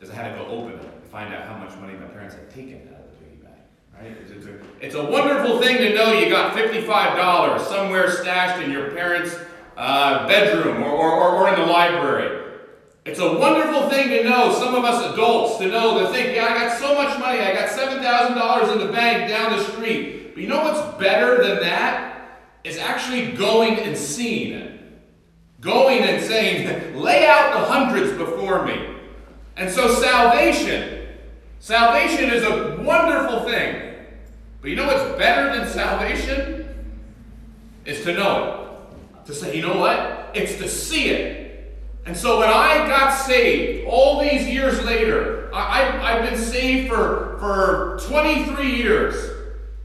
Is 0.00 0.10
I 0.10 0.14
had 0.14 0.30
to 0.30 0.44
go 0.44 0.46
open 0.46 0.78
it 0.78 0.84
and 0.84 1.04
find 1.10 1.34
out 1.34 1.42
how 1.48 1.58
much 1.58 1.76
money 1.80 1.94
my 1.94 2.06
parents 2.06 2.36
had 2.36 2.48
taken 2.48 2.82
out 2.94 3.00
of 3.00 3.10
the 3.10 3.24
piggy 3.24 3.42
bank. 3.42 3.56
Right? 3.98 4.16
It's, 4.22 4.30
it's, 4.30 4.46
a, 4.46 4.60
it's 4.80 4.94
a 4.94 5.04
wonderful 5.04 5.60
thing 5.60 5.78
to 5.78 5.92
know 5.92 6.12
you 6.12 6.30
got 6.30 6.56
$55 6.56 7.66
somewhere 7.66 8.12
stashed 8.12 8.62
in 8.62 8.70
your 8.70 8.92
parents' 8.92 9.36
uh, 9.76 10.28
bedroom 10.28 10.84
or, 10.84 10.92
or, 10.92 11.30
or 11.30 11.48
in 11.48 11.58
the 11.58 11.66
library. 11.66 12.35
It's 13.06 13.20
a 13.20 13.38
wonderful 13.38 13.88
thing 13.88 14.08
to 14.08 14.24
know, 14.24 14.52
some 14.52 14.74
of 14.74 14.84
us 14.84 15.12
adults, 15.12 15.58
to 15.58 15.68
know, 15.68 16.00
to 16.00 16.12
think, 16.12 16.34
yeah, 16.34 16.46
I 16.46 16.54
got 16.54 16.78
so 16.80 16.96
much 16.96 17.16
money, 17.20 17.38
I 17.38 17.54
got 17.54 17.68
$7,000 17.68 18.72
in 18.72 18.84
the 18.84 18.92
bank 18.92 19.30
down 19.30 19.56
the 19.56 19.62
street. 19.62 20.34
But 20.34 20.42
you 20.42 20.48
know 20.48 20.64
what's 20.64 20.98
better 20.98 21.40
than 21.40 21.60
that? 21.60 22.40
Is 22.64 22.78
actually 22.78 23.30
going 23.32 23.78
and 23.78 23.96
seeing 23.96 24.54
it. 24.54 24.80
Going 25.60 26.02
and 26.02 26.20
saying, 26.20 26.96
lay 27.00 27.28
out 27.28 27.52
the 27.52 27.60
hundreds 27.60 28.12
before 28.18 28.66
me. 28.66 28.96
And 29.56 29.70
so 29.70 29.86
salvation, 29.94 31.06
salvation 31.60 32.30
is 32.30 32.42
a 32.42 32.82
wonderful 32.82 33.44
thing. 33.44 33.94
But 34.60 34.70
you 34.70 34.74
know 34.74 34.86
what's 34.86 35.16
better 35.16 35.56
than 35.56 35.68
salvation? 35.68 36.74
Is 37.84 38.02
to 38.02 38.14
know 38.14 38.80
it. 39.22 39.26
To 39.26 39.34
say, 39.34 39.54
you 39.54 39.62
know 39.62 39.78
what? 39.78 40.32
It's 40.34 40.56
to 40.56 40.68
see 40.68 41.10
it. 41.10 41.45
And 42.06 42.16
so 42.16 42.38
when 42.38 42.48
I 42.48 42.86
got 42.86 43.10
saved, 43.10 43.88
all 43.88 44.20
these 44.20 44.46
years 44.46 44.84
later, 44.84 45.50
I, 45.52 45.82
have 45.82 46.30
been 46.30 46.38
saved 46.38 46.88
for, 46.88 47.36
for 47.40 47.98
23 48.08 48.76
years. 48.76 49.32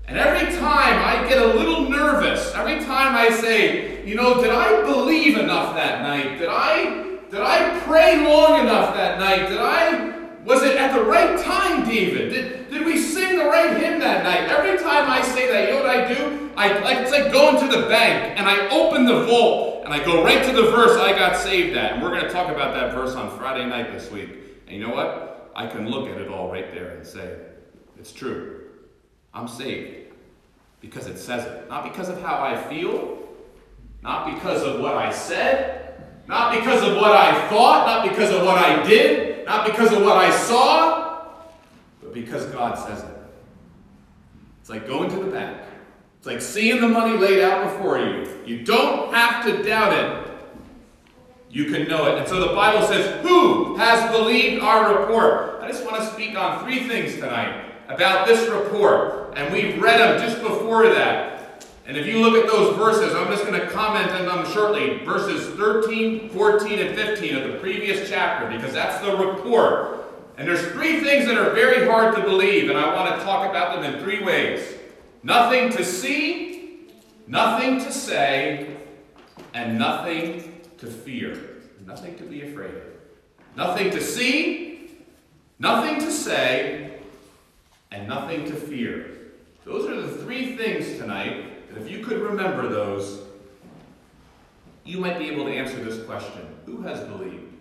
And 0.08 0.20
every 0.20 0.56
time 0.58 1.02
I 1.04 1.28
get 1.28 1.42
a 1.42 1.48
little 1.48 1.90
nervous, 1.90 2.54
every 2.54 2.84
time 2.86 3.16
I 3.16 3.30
say, 3.30 4.06
you 4.06 4.14
know, 4.14 4.42
did 4.42 4.52
I 4.52 4.82
believe 4.84 5.38
enough 5.38 5.74
that 5.76 6.02
night? 6.02 6.38
Did 6.38 6.50
I 6.50 7.08
did 7.32 7.40
I 7.40 7.80
pray 7.86 8.18
long 8.18 8.60
enough 8.60 8.94
that 8.94 9.18
night? 9.18 9.48
Did 9.48 9.60
I 9.60 10.12
was 10.44 10.64
it 10.64 10.76
at 10.76 10.94
the 10.94 11.02
right 11.06 11.40
time, 11.40 11.88
David? 11.88 12.34
Did, 12.34 12.70
did 12.70 12.86
we 12.86 12.98
sing 12.98 13.38
the 13.38 13.46
right 13.46 13.78
hymn 13.82 14.02
that 14.02 14.26
night? 14.26 14.50
Every 14.50 14.78
time 14.78 15.10
I 15.10 15.22
say 15.22 15.50
that, 15.50 15.70
you 15.70 15.76
know 15.76 15.82
what 15.82 15.90
I 15.90 16.14
do? 16.14 16.52
I 16.58 16.78
like 16.80 16.98
it's 16.98 17.12
like 17.12 17.32
going 17.32 17.58
to 17.62 17.74
the 17.74 17.88
bank 17.88 18.38
and 18.38 18.50
I 18.50 18.68
open 18.68 19.06
the 19.06 19.24
vault 19.24 19.71
and 19.92 20.02
I 20.02 20.06
go 20.06 20.24
right 20.24 20.46
to 20.46 20.54
the 20.54 20.72
verse 20.72 20.98
I 20.98 21.12
got 21.12 21.36
saved 21.36 21.76
at. 21.76 21.94
And 21.94 22.02
we're 22.02 22.12
going 22.12 22.24
to 22.24 22.30
talk 22.30 22.50
about 22.50 22.74
that 22.76 22.94
verse 22.94 23.14
on 23.16 23.38
Friday 23.38 23.66
night 23.66 23.92
this 23.92 24.10
week. 24.10 24.30
And 24.66 24.78
you 24.78 24.88
know 24.88 24.94
what? 24.94 25.52
I 25.54 25.68
can 25.68 25.90
look 25.90 26.08
at 26.08 26.18
it 26.18 26.30
all 26.30 26.50
right 26.50 26.74
there 26.74 26.92
and 26.92 27.06
say, 27.06 27.38
it's 28.00 28.14
true. 28.14 28.70
I'm 29.34 29.50
saved 29.50 30.14
because 30.80 31.08
it 31.08 31.18
says 31.18 31.46
it. 31.46 31.68
Not 31.70 31.84
because 31.84 32.08
of 32.08 32.22
how 32.22 32.42
I 32.42 32.56
feel, 32.70 33.28
not 34.02 34.34
because 34.34 34.64
of 34.64 34.80
what 34.80 34.96
I 34.96 35.12
said, 35.12 36.06
not 36.26 36.56
because 36.56 36.88
of 36.88 36.96
what 36.96 37.12
I 37.12 37.50
thought, 37.50 37.86
not 37.86 38.08
because 38.08 38.34
of 38.34 38.46
what 38.46 38.58
I 38.58 38.88
did, 38.88 39.46
not 39.46 39.66
because 39.66 39.92
of 39.92 40.04
what 40.04 40.16
I 40.16 40.32
saw, 40.32 41.26
but 42.02 42.14
because 42.14 42.46
God 42.46 42.76
says 42.76 43.04
it. 43.04 43.18
It's 44.62 44.70
like 44.70 44.88
going 44.88 45.10
to 45.10 45.18
the 45.18 45.32
bank. 45.32 45.58
It's 46.22 46.28
like 46.28 46.40
seeing 46.40 46.80
the 46.80 46.88
money 46.88 47.18
laid 47.18 47.42
out 47.42 47.64
before 47.64 47.98
you. 47.98 48.30
You 48.46 48.64
don't 48.64 49.12
have 49.12 49.44
to 49.44 49.64
doubt 49.64 49.92
it. 49.92 50.32
You 51.50 51.66
can 51.66 51.88
know 51.88 52.06
it. 52.12 52.20
And 52.20 52.28
so 52.28 52.40
the 52.40 52.54
Bible 52.54 52.86
says, 52.86 53.26
Who 53.26 53.76
has 53.78 54.12
believed 54.12 54.62
our 54.62 55.00
report? 55.00 55.64
I 55.64 55.68
just 55.68 55.84
want 55.84 55.98
to 55.98 56.06
speak 56.12 56.38
on 56.38 56.64
three 56.64 56.88
things 56.88 57.16
tonight 57.16 57.72
about 57.88 58.28
this 58.28 58.48
report. 58.48 59.34
And 59.36 59.52
we've 59.52 59.82
read 59.82 60.00
them 60.00 60.20
just 60.20 60.44
before 60.44 60.90
that. 60.90 61.66
And 61.88 61.98
if 61.98 62.06
you 62.06 62.20
look 62.20 62.36
at 62.36 62.48
those 62.48 62.78
verses, 62.78 63.16
I'm 63.16 63.32
just 63.32 63.44
going 63.44 63.60
to 63.60 63.68
comment 63.72 64.12
on 64.12 64.28
them 64.28 64.54
shortly. 64.54 65.04
Verses 65.04 65.56
13, 65.56 66.30
14, 66.30 66.78
and 66.78 66.96
15 66.96 67.36
of 67.36 67.52
the 67.52 67.58
previous 67.58 68.08
chapter, 68.08 68.48
because 68.56 68.74
that's 68.74 69.04
the 69.04 69.18
report. 69.18 70.06
And 70.38 70.48
there's 70.48 70.68
three 70.68 71.00
things 71.00 71.26
that 71.26 71.36
are 71.36 71.50
very 71.56 71.88
hard 71.88 72.16
to 72.16 72.22
believe, 72.22 72.70
and 72.70 72.78
I 72.78 72.94
want 72.94 73.18
to 73.18 73.26
talk 73.26 73.50
about 73.50 73.82
them 73.82 73.92
in 73.92 74.04
three 74.04 74.24
ways. 74.24 74.76
Nothing 75.24 75.70
to 75.72 75.86
see, 75.86 76.88
nothing 77.28 77.80
to 77.80 77.92
say, 77.92 78.76
and 79.54 79.78
nothing 79.78 80.62
to 80.78 80.88
fear. 80.88 81.58
Nothing 81.86 82.16
to 82.18 82.24
be 82.24 82.42
afraid 82.44 82.74
of. 82.74 82.84
Nothing 83.56 83.92
to 83.92 84.02
see, 84.02 84.92
nothing 85.60 86.00
to 86.00 86.12
say, 86.12 87.00
and 87.92 88.08
nothing 88.08 88.46
to 88.46 88.54
fear. 88.54 89.18
Those 89.66 89.90
are 89.90 90.02
the 90.02 90.24
three 90.24 90.56
things 90.56 90.98
tonight 90.98 91.70
that 91.70 91.82
if 91.82 91.90
you 91.90 92.04
could 92.04 92.20
remember 92.22 92.68
those, 92.68 93.22
you 94.84 95.00
might 95.00 95.20
be 95.20 95.30
able 95.30 95.46
to 95.46 95.52
answer 95.52 95.84
this 95.84 96.04
question 96.06 96.42
Who 96.66 96.82
has 96.82 97.02
believed? 97.02 97.54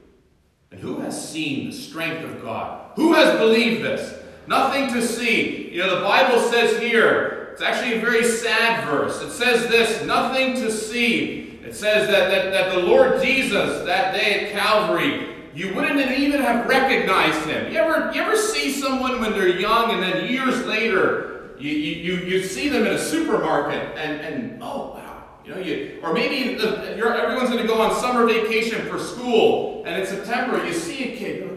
And 0.71 0.81
who 0.81 1.01
has 1.01 1.29
seen 1.29 1.67
the 1.67 1.77
strength 1.77 2.25
of 2.25 2.43
God? 2.43 2.93
Who 2.95 3.13
has 3.15 3.37
believed 3.39 3.83
this? 3.83 4.23
Nothing 4.47 4.93
to 4.93 5.03
see. 5.03 5.71
You 5.73 5.83
know, 5.83 5.97
the 5.97 6.03
Bible 6.03 6.41
says 6.41 6.81
here, 6.81 7.40
it's 7.53 7.63
actually 7.63 7.99
a 7.99 8.01
very 8.01 8.25
sad 8.25 8.85
verse. 8.87 9.21
It 9.23 9.31
says 9.31 9.69
this 9.69 10.05
nothing 10.05 10.55
to 10.57 10.71
see. 10.71 11.59
It 11.65 11.75
says 11.75 12.09
that, 12.09 12.31
that, 12.31 12.53
that 12.53 12.75
the 12.75 12.81
Lord 12.81 13.23
Jesus, 13.23 13.85
that 13.87 14.15
day 14.15 14.47
at 14.47 14.53
Calvary, 14.53 15.31
you 15.55 15.75
wouldn't 15.75 16.01
even 16.13 16.41
have 16.41 16.67
recognized 16.69 17.47
him. 17.47 17.73
You 17.73 17.79
ever, 17.79 18.13
you 18.13 18.23
ever 18.23 18.37
see 18.37 18.73
someone 18.73 19.21
when 19.21 19.33
they're 19.33 19.49
young 19.49 19.91
and 19.91 20.03
then 20.03 20.31
years 20.31 20.65
later 20.65 21.51
you, 21.59 21.71
you, 21.71 22.17
you 22.25 22.43
see 22.43 22.69
them 22.69 22.87
in 22.87 22.95
a 22.95 22.99
supermarket 22.99 23.97
and, 23.97 24.21
and 24.21 24.63
oh, 24.63 24.95
wow. 24.95 25.25
You 25.45 25.55
know, 25.55 25.61
you, 25.61 26.01
or 26.03 26.13
maybe 26.13 26.55
the, 26.55 26.97
everyone's 26.97 27.51
going 27.51 27.63
to 27.63 27.67
go 27.67 27.83
on 27.83 27.95
summer 28.01 28.27
vacation 28.27 28.87
for 28.87 28.99
school 28.99 29.83
and 29.85 30.01
in 30.01 30.07
September 30.07 30.65
you 30.65 30.73
see 30.73 31.13
a 31.13 31.17
kid, 31.17 31.50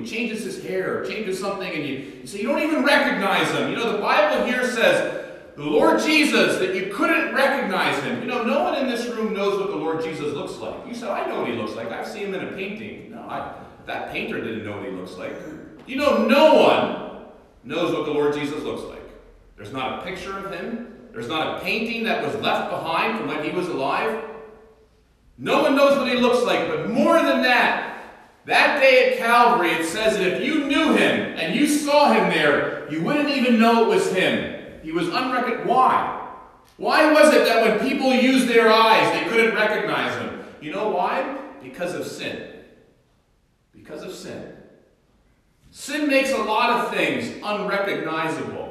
He 0.00 0.06
changes 0.06 0.44
his 0.44 0.62
hair, 0.62 1.04
changes 1.04 1.38
something, 1.38 1.72
and 1.72 1.86
you, 1.86 2.12
you 2.20 2.26
say 2.26 2.40
you 2.40 2.48
don't 2.48 2.62
even 2.62 2.84
recognize 2.84 3.50
him. 3.52 3.70
You 3.70 3.76
know, 3.76 3.92
the 3.92 3.98
Bible 3.98 4.46
here 4.46 4.64
says 4.64 5.20
the 5.56 5.64
Lord 5.64 6.00
Jesus, 6.00 6.58
that 6.58 6.74
you 6.74 6.92
couldn't 6.92 7.34
recognize 7.34 8.02
him. 8.02 8.20
You 8.22 8.28
know, 8.28 8.42
no 8.42 8.64
one 8.64 8.76
in 8.76 8.88
this 8.88 9.06
room 9.06 9.34
knows 9.34 9.60
what 9.60 9.68
the 9.68 9.76
Lord 9.76 10.02
Jesus 10.02 10.32
looks 10.32 10.56
like. 10.56 10.86
You 10.86 10.94
said, 10.94 11.10
I 11.10 11.26
know 11.26 11.40
what 11.40 11.48
he 11.48 11.54
looks 11.54 11.72
like. 11.72 11.90
I've 11.90 12.06
seen 12.06 12.28
him 12.28 12.34
in 12.34 12.48
a 12.48 12.52
painting. 12.52 13.10
No, 13.10 13.20
I, 13.20 13.54
that 13.86 14.10
painter 14.10 14.42
didn't 14.42 14.64
know 14.64 14.78
what 14.78 14.86
he 14.86 14.92
looks 14.92 15.16
like. 15.16 15.36
You 15.86 15.96
know, 15.96 16.24
no 16.26 16.54
one 16.54 17.26
knows 17.64 17.94
what 17.94 18.06
the 18.06 18.12
Lord 18.12 18.34
Jesus 18.34 18.62
looks 18.62 18.82
like. 18.82 19.02
There's 19.56 19.72
not 19.72 20.00
a 20.00 20.02
picture 20.02 20.38
of 20.38 20.50
him. 20.50 21.08
There's 21.12 21.28
not 21.28 21.58
a 21.58 21.60
painting 21.60 22.04
that 22.04 22.24
was 22.24 22.34
left 22.36 22.70
behind 22.70 23.18
from 23.18 23.28
when 23.28 23.44
he 23.44 23.50
was 23.50 23.68
alive. 23.68 24.24
No 25.36 25.62
one 25.62 25.74
knows 25.74 25.98
what 25.98 26.08
he 26.08 26.14
looks 26.14 26.42
like, 26.44 26.68
but 26.68 26.88
more 26.88 27.16
than 27.16 27.42
that, 27.42 27.89
that 28.46 28.80
day 28.80 29.12
at 29.12 29.18
Calvary, 29.18 29.70
it 29.70 29.86
says 29.86 30.16
that 30.16 30.26
if 30.26 30.44
you 30.44 30.66
knew 30.66 30.92
him 30.92 31.36
and 31.36 31.54
you 31.54 31.66
saw 31.66 32.12
him 32.12 32.30
there, 32.30 32.90
you 32.90 33.02
wouldn't 33.02 33.30
even 33.30 33.58
know 33.58 33.84
it 33.84 33.88
was 33.88 34.12
him. 34.12 34.80
He 34.82 34.92
was 34.92 35.08
unrecognized. 35.08 35.68
Why? 35.68 36.28
Why 36.76 37.12
was 37.12 37.34
it 37.34 37.44
that 37.44 37.62
when 37.62 37.88
people 37.88 38.14
used 38.14 38.48
their 38.48 38.72
eyes, 38.72 39.12
they 39.12 39.28
couldn't 39.28 39.54
recognize 39.54 40.16
him? 40.16 40.44
You 40.62 40.72
know 40.72 40.88
why? 40.88 41.38
Because 41.62 41.94
of 41.94 42.06
sin. 42.06 42.50
Because 43.72 44.02
of 44.02 44.14
sin. 44.14 44.54
Sin 45.70 46.08
makes 46.08 46.32
a 46.32 46.38
lot 46.38 46.70
of 46.70 46.94
things 46.94 47.40
unrecognizable. 47.44 48.70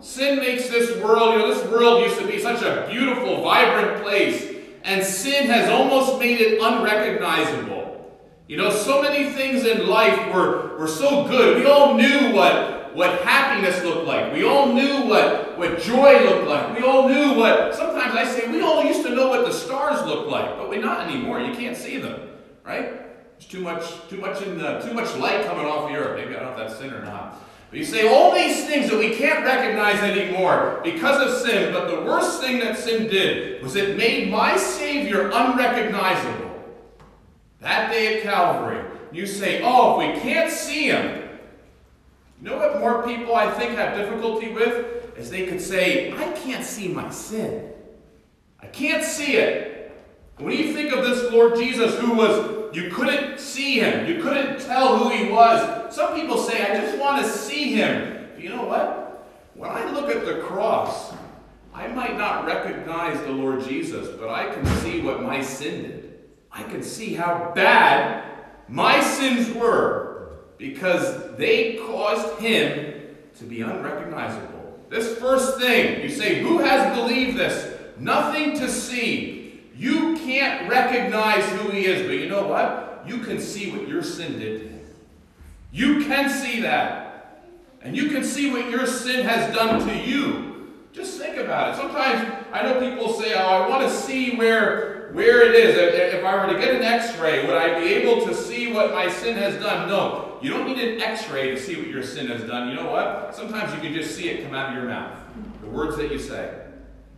Sin 0.00 0.38
makes 0.38 0.68
this 0.68 1.00
world, 1.02 1.34
you 1.34 1.38
know, 1.38 1.54
this 1.54 1.64
world 1.70 2.02
used 2.02 2.18
to 2.18 2.26
be 2.26 2.40
such 2.40 2.62
a 2.62 2.86
beautiful, 2.90 3.42
vibrant 3.42 4.02
place, 4.02 4.54
and 4.84 5.04
sin 5.04 5.46
has 5.46 5.70
almost 5.70 6.18
made 6.18 6.40
it 6.40 6.60
unrecognizable. 6.60 7.85
You 8.48 8.56
know, 8.56 8.70
so 8.70 9.02
many 9.02 9.30
things 9.30 9.64
in 9.64 9.88
life 9.88 10.32
were, 10.32 10.76
were 10.78 10.86
so 10.86 11.26
good. 11.26 11.58
We 11.58 11.66
all 11.66 11.94
knew 11.96 12.32
what, 12.32 12.94
what 12.94 13.22
happiness 13.22 13.82
looked 13.82 14.06
like. 14.06 14.32
We 14.32 14.44
all 14.44 14.72
knew 14.72 15.08
what, 15.08 15.58
what 15.58 15.80
joy 15.80 16.20
looked 16.24 16.46
like. 16.46 16.78
We 16.78 16.84
all 16.84 17.08
knew 17.08 17.34
what, 17.34 17.74
sometimes 17.74 18.14
I 18.14 18.24
say, 18.24 18.48
we 18.48 18.60
all 18.60 18.84
used 18.84 19.02
to 19.02 19.14
know 19.14 19.30
what 19.30 19.46
the 19.46 19.52
stars 19.52 20.06
looked 20.06 20.30
like, 20.30 20.56
but 20.56 20.68
we're 20.68 20.80
not 20.80 21.08
anymore. 21.08 21.40
You 21.40 21.54
can't 21.54 21.76
see 21.76 21.98
them, 21.98 22.20
right? 22.64 22.92
There's 23.32 23.50
too 23.50 23.60
much, 23.60 24.08
too 24.08 24.18
much 24.18 24.40
in 24.42 24.58
the, 24.58 24.78
too 24.78 24.94
much 24.94 25.14
light 25.16 25.44
coming 25.44 25.66
off 25.66 25.90
the 25.90 25.96
earth. 25.96 26.16
Maybe 26.16 26.36
I 26.36 26.40
don't 26.40 26.56
know 26.56 26.62
if 26.62 26.68
that's 26.68 26.78
sin 26.78 26.94
or 26.94 27.04
not. 27.04 27.42
But 27.70 27.80
you 27.80 27.84
say 27.84 28.08
all 28.08 28.32
these 28.32 28.64
things 28.66 28.88
that 28.90 28.98
we 28.98 29.16
can't 29.16 29.44
recognize 29.44 29.98
anymore 30.00 30.80
because 30.84 31.20
of 31.20 31.44
sin, 31.44 31.72
but 31.72 31.88
the 31.88 32.00
worst 32.02 32.40
thing 32.40 32.60
that 32.60 32.78
sin 32.78 33.08
did 33.08 33.60
was 33.60 33.74
it 33.74 33.96
made 33.96 34.30
my 34.30 34.56
Savior 34.56 35.30
unrecognizable. 35.34 36.45
That 37.66 37.90
day 37.90 38.18
at 38.18 38.22
Calvary, 38.22 38.80
you 39.10 39.26
say, 39.26 39.60
oh, 39.64 39.98
if 39.98 40.14
we 40.14 40.20
can't 40.20 40.52
see 40.52 40.84
him, 40.86 41.28
you 42.40 42.48
know 42.48 42.58
what 42.58 42.78
more 42.78 43.02
people 43.02 43.34
I 43.34 43.50
think 43.50 43.72
have 43.72 43.96
difficulty 43.96 44.52
with? 44.52 45.18
Is 45.18 45.30
they 45.30 45.48
could 45.48 45.60
say, 45.60 46.12
I 46.12 46.30
can't 46.30 46.64
see 46.64 46.86
my 46.86 47.10
sin. 47.10 47.72
I 48.60 48.66
can't 48.66 49.02
see 49.02 49.38
it. 49.38 49.90
When 50.36 50.56
you 50.56 50.74
think 50.74 50.92
of 50.92 51.02
this 51.04 51.32
Lord 51.32 51.56
Jesus 51.56 51.98
who 51.98 52.14
was, 52.14 52.76
you 52.76 52.88
couldn't 52.88 53.40
see 53.40 53.80
him, 53.80 54.06
you 54.06 54.22
couldn't 54.22 54.60
tell 54.60 54.98
who 54.98 55.08
he 55.08 55.28
was. 55.32 55.92
Some 55.92 56.14
people 56.14 56.38
say, 56.38 56.62
I 56.62 56.80
just 56.80 56.96
want 56.98 57.24
to 57.24 57.28
see 57.28 57.72
him. 57.72 58.28
But 58.32 58.44
you 58.44 58.50
know 58.50 58.64
what? 58.64 59.28
When 59.54 59.70
I 59.70 59.90
look 59.90 60.08
at 60.08 60.24
the 60.24 60.40
cross, 60.42 61.12
I 61.74 61.88
might 61.88 62.16
not 62.16 62.46
recognize 62.46 63.20
the 63.22 63.32
Lord 63.32 63.66
Jesus, 63.66 64.06
but 64.20 64.28
I 64.28 64.54
can 64.54 64.64
see 64.82 65.00
what 65.00 65.20
my 65.20 65.42
sin 65.42 65.82
did. 65.82 66.15
I 66.56 66.62
can 66.62 66.82
see 66.82 67.12
how 67.14 67.52
bad 67.54 68.24
my 68.66 69.00
sins 69.00 69.54
were 69.54 70.30
because 70.56 71.36
they 71.36 71.74
caused 71.86 72.40
him 72.40 72.94
to 73.38 73.44
be 73.44 73.60
unrecognizable. 73.60 74.80
This 74.88 75.18
first 75.18 75.60
thing, 75.60 76.02
you 76.02 76.08
say, 76.08 76.40
Who 76.40 76.58
has 76.58 76.96
believed 76.96 77.36
this? 77.36 77.78
Nothing 77.98 78.58
to 78.58 78.70
see. 78.70 79.60
You 79.76 80.16
can't 80.16 80.68
recognize 80.70 81.44
who 81.60 81.70
he 81.70 81.84
is, 81.84 82.06
but 82.06 82.12
you 82.12 82.28
know 82.28 82.46
what? 82.46 83.04
You 83.06 83.18
can 83.18 83.38
see 83.38 83.70
what 83.70 83.86
your 83.86 84.02
sin 84.02 84.38
did 84.38 84.62
to 84.62 84.68
him. 84.68 84.86
You 85.72 86.06
can 86.06 86.30
see 86.30 86.62
that. 86.62 87.42
And 87.82 87.94
you 87.94 88.08
can 88.08 88.24
see 88.24 88.50
what 88.50 88.70
your 88.70 88.86
sin 88.86 89.26
has 89.26 89.54
done 89.54 89.86
to 89.86 89.94
you. 89.94 90.72
Just 90.94 91.20
think 91.20 91.36
about 91.36 91.74
it. 91.74 91.76
Sometimes 91.76 92.46
I 92.50 92.62
know 92.62 92.80
people 92.80 93.12
say, 93.12 93.34
Oh, 93.34 93.46
I 93.46 93.68
want 93.68 93.86
to 93.86 93.94
see 93.94 94.36
where 94.36 94.95
where 95.12 95.42
it 95.42 95.54
is. 95.54 95.76
If 96.14 96.24
I 96.24 96.34
were 96.34 96.52
to 96.52 96.58
get 96.58 96.74
an 96.74 96.82
x-ray, 96.82 97.46
would 97.46 97.56
I 97.56 97.80
be 97.80 97.86
able 97.94 98.26
to 98.26 98.34
see 98.34 98.72
what 98.72 98.92
my 98.92 99.08
sin 99.08 99.36
has 99.36 99.54
done? 99.62 99.88
No. 99.88 100.38
You 100.42 100.50
don't 100.50 100.66
need 100.66 100.78
an 100.78 101.00
x-ray 101.00 101.50
to 101.50 101.60
see 101.60 101.76
what 101.76 101.88
your 101.88 102.02
sin 102.02 102.26
has 102.28 102.44
done. 102.44 102.68
You 102.68 102.74
know 102.74 102.90
what? 102.90 103.34
Sometimes 103.34 103.74
you 103.74 103.80
can 103.80 103.94
just 103.94 104.14
see 104.14 104.28
it 104.28 104.44
come 104.44 104.54
out 104.54 104.70
of 104.70 104.74
your 104.76 104.90
mouth. 104.90 105.18
The 105.60 105.68
words 105.68 105.96
that 105.96 106.10
you 106.12 106.18
say. 106.18 106.62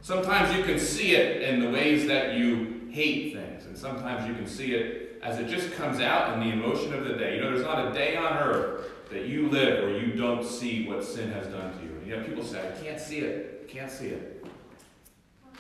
Sometimes 0.00 0.57
you 0.57 0.64
can 0.64 0.78
see 0.78 1.16
it 1.16 1.42
in 1.42 1.61
the 1.61 1.71
ways 1.71 2.07
that 2.07 2.35
you 2.35 2.88
hate 2.90 3.35
things. 3.35 3.66
And 3.66 3.76
sometimes 3.76 4.26
you 4.28 4.35
can 4.35 4.47
see 4.47 4.75
it 4.75 5.21
as 5.23 5.38
it 5.38 5.49
just 5.49 5.73
comes 5.73 6.00
out 6.00 6.35
in 6.35 6.40
the 6.40 6.52
emotion 6.52 6.95
of 6.95 7.04
the 7.04 7.14
day. 7.14 7.37
You 7.37 7.42
know, 7.42 7.50
there's 7.50 7.66
not 7.66 7.88
a 7.88 7.92
day 7.92 8.16
on 8.16 8.38
earth 8.38 8.87
that 9.11 9.26
you 9.26 9.49
live 9.49 9.85
where 9.85 9.99
you 9.99 10.12
don't 10.12 10.45
see 10.45 10.87
what 10.87 11.04
sin 11.04 11.30
has 11.33 11.47
done 11.49 11.76
to 11.76 11.85
you. 11.85 11.90
And 11.90 12.07
you 12.07 12.14
have 12.14 12.26
people 12.26 12.45
say, 12.45 12.61
I 12.61 12.83
can't 12.83 13.00
see 13.00 13.18
it. 13.18 13.66
I 13.68 13.73
can't 13.73 13.90
see 13.90 14.09
it. 14.09 14.47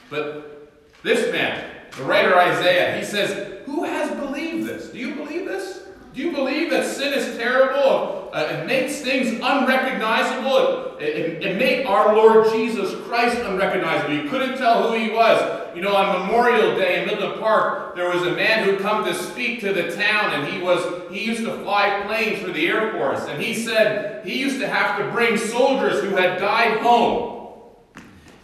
But 0.08 0.72
this 1.02 1.32
man, 1.32 1.77
the 1.96 2.04
writer 2.04 2.36
Isaiah, 2.38 2.98
he 2.98 3.04
says, 3.04 3.64
Who 3.66 3.84
has 3.84 4.10
believed 4.18 4.68
this? 4.68 4.90
Do 4.90 4.98
you 4.98 5.14
believe 5.14 5.46
this? 5.46 5.84
Do 6.14 6.22
you 6.22 6.32
believe 6.32 6.70
that 6.70 6.84
sin 6.84 7.12
is 7.12 7.36
terrible? 7.36 8.30
Uh, 8.32 8.40
it 8.50 8.66
makes 8.66 9.00
things 9.00 9.40
unrecognizable. 9.42 10.96
It, 10.98 11.04
it, 11.04 11.42
it, 11.44 11.58
made 11.58 11.86
our 11.86 12.14
Lord 12.14 12.52
Jesus 12.52 12.92
Christ 13.06 13.38
unrecognizable. 13.38 14.14
You 14.14 14.28
couldn't 14.28 14.58
tell 14.58 14.88
who 14.90 14.98
he 14.98 15.10
was. 15.10 15.76
You 15.76 15.82
know, 15.82 15.94
on 15.94 16.26
Memorial 16.26 16.76
Day 16.76 17.00
in 17.00 17.06
Midland 17.06 17.40
Park, 17.40 17.94
there 17.94 18.08
was 18.10 18.22
a 18.22 18.32
man 18.32 18.64
who 18.64 18.78
come 18.78 19.04
to 19.04 19.14
speak 19.14 19.60
to 19.60 19.72
the 19.72 19.94
town, 19.94 20.32
and 20.32 20.52
he 20.52 20.60
was 20.60 20.82
he 21.10 21.24
used 21.24 21.44
to 21.44 21.52
fly 21.62 22.02
planes 22.06 22.42
for 22.42 22.50
the 22.50 22.66
Air 22.66 22.92
Force, 22.92 23.26
and 23.28 23.40
he 23.40 23.54
said 23.54 24.26
he 24.26 24.40
used 24.40 24.58
to 24.58 24.66
have 24.66 24.98
to 24.98 25.10
bring 25.12 25.36
soldiers 25.36 26.02
who 26.02 26.16
had 26.16 26.40
died 26.40 26.80
home. 26.80 27.62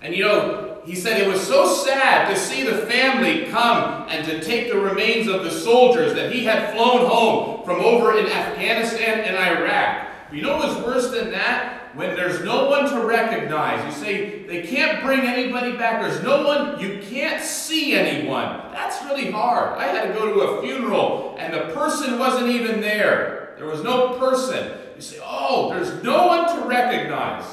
And 0.01 0.15
you 0.15 0.23
know, 0.25 0.64
he 0.85 0.95
said 0.95 1.21
it 1.21 1.29
was 1.29 1.41
so 1.41 1.67
sad 1.67 2.29
to 2.29 2.39
see 2.39 2.63
the 2.63 2.79
family 2.87 3.47
come 3.47 4.07
and 4.09 4.25
to 4.27 4.41
take 4.43 4.71
the 4.71 4.79
remains 4.79 5.29
of 5.29 5.43
the 5.43 5.51
soldiers 5.51 6.13
that 6.15 6.31
he 6.31 6.45
had 6.45 6.75
flown 6.75 7.09
home 7.09 7.65
from 7.65 7.81
over 7.81 8.19
in 8.19 8.27
Afghanistan 8.27 9.21
and 9.21 9.37
Iraq. 9.37 10.09
But 10.29 10.37
you 10.37 10.43
know 10.43 10.59
what's 10.59 10.79
worse 10.85 11.11
than 11.11 11.31
that? 11.31 11.95
When 11.95 12.17
there's 12.17 12.45
no 12.45 12.69
one 12.69 12.91
to 12.91 13.07
recognize. 13.07 13.85
You 13.85 14.05
say 14.05 14.47
they 14.47 14.63
can't 14.63 15.03
bring 15.03 15.21
anybody 15.21 15.73
back. 15.73 16.03
There's 16.03 16.23
no 16.23 16.47
one, 16.47 16.81
you 16.81 17.01
can't 17.09 17.43
see 17.43 17.95
anyone. 17.95 18.73
That's 18.73 19.03
really 19.05 19.31
hard. 19.31 19.79
I 19.79 19.87
had 19.87 20.09
to 20.09 20.13
go 20.13 20.35
to 20.35 20.41
a 20.41 20.63
funeral 20.63 21.37
and 21.39 21.55
the 21.55 21.73
person 21.73 22.19
wasn't 22.19 22.49
even 22.49 22.81
there. 22.81 23.55
There 23.57 23.67
was 23.67 23.83
no 23.83 24.19
person. 24.19 24.73
You 24.97 25.03
say, 25.03 25.19
oh, 25.23 25.71
there's 25.71 26.03
no 26.03 26.27
one 26.27 26.57
to 26.57 26.67
recognize. 26.67 27.45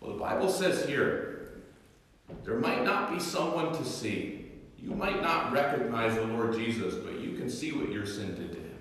Well, 0.00 0.12
the 0.12 0.18
Bible 0.18 0.48
says 0.48 0.86
here, 0.86 1.29
there 2.44 2.58
might 2.58 2.84
not 2.84 3.12
be 3.12 3.20
someone 3.20 3.72
to 3.72 3.84
see. 3.84 4.46
You 4.78 4.90
might 4.94 5.22
not 5.22 5.52
recognize 5.52 6.14
the 6.14 6.24
Lord 6.24 6.54
Jesus, 6.54 6.94
but 6.94 7.20
you 7.20 7.36
can 7.36 7.50
see 7.50 7.72
what 7.72 7.92
your 7.92 8.06
sin 8.06 8.34
did 8.34 8.52
to 8.52 8.58
him. 8.58 8.78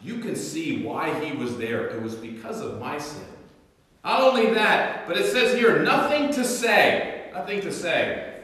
You 0.00 0.18
can 0.18 0.34
see 0.34 0.82
why 0.84 1.12
he 1.24 1.36
was 1.36 1.56
there. 1.58 1.86
It 1.88 2.02
was 2.02 2.14
because 2.14 2.60
of 2.60 2.80
my 2.80 2.98
sin. 2.98 3.24
Not 4.04 4.22
only 4.22 4.52
that, 4.54 5.06
but 5.06 5.16
it 5.16 5.30
says 5.30 5.54
here, 5.58 5.82
nothing 5.82 6.32
to 6.32 6.44
say. 6.44 7.30
Nothing 7.34 7.60
to 7.60 7.72
say. 7.72 8.42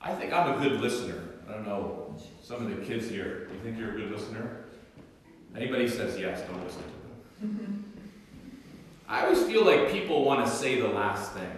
I 0.00 0.14
think 0.14 0.32
I'm 0.32 0.58
a 0.58 0.62
good 0.62 0.80
listener. 0.80 1.22
I 1.48 1.52
don't 1.52 1.66
know, 1.66 2.16
some 2.42 2.66
of 2.66 2.76
the 2.76 2.84
kids 2.84 3.08
here, 3.08 3.46
do 3.46 3.54
you 3.54 3.60
think 3.60 3.78
you're 3.78 3.90
a 3.90 3.96
good 3.96 4.10
listener? 4.10 4.64
Anybody 5.56 5.88
says 5.88 6.18
yes, 6.18 6.42
don't 6.42 6.62
listen 6.64 6.82
to 6.82 7.46
them. 7.46 7.84
I 9.08 9.24
always 9.24 9.42
feel 9.42 9.64
like 9.64 9.90
people 9.90 10.24
want 10.24 10.46
to 10.46 10.50
say 10.50 10.80
the 10.80 10.88
last 10.88 11.32
thing. 11.32 11.50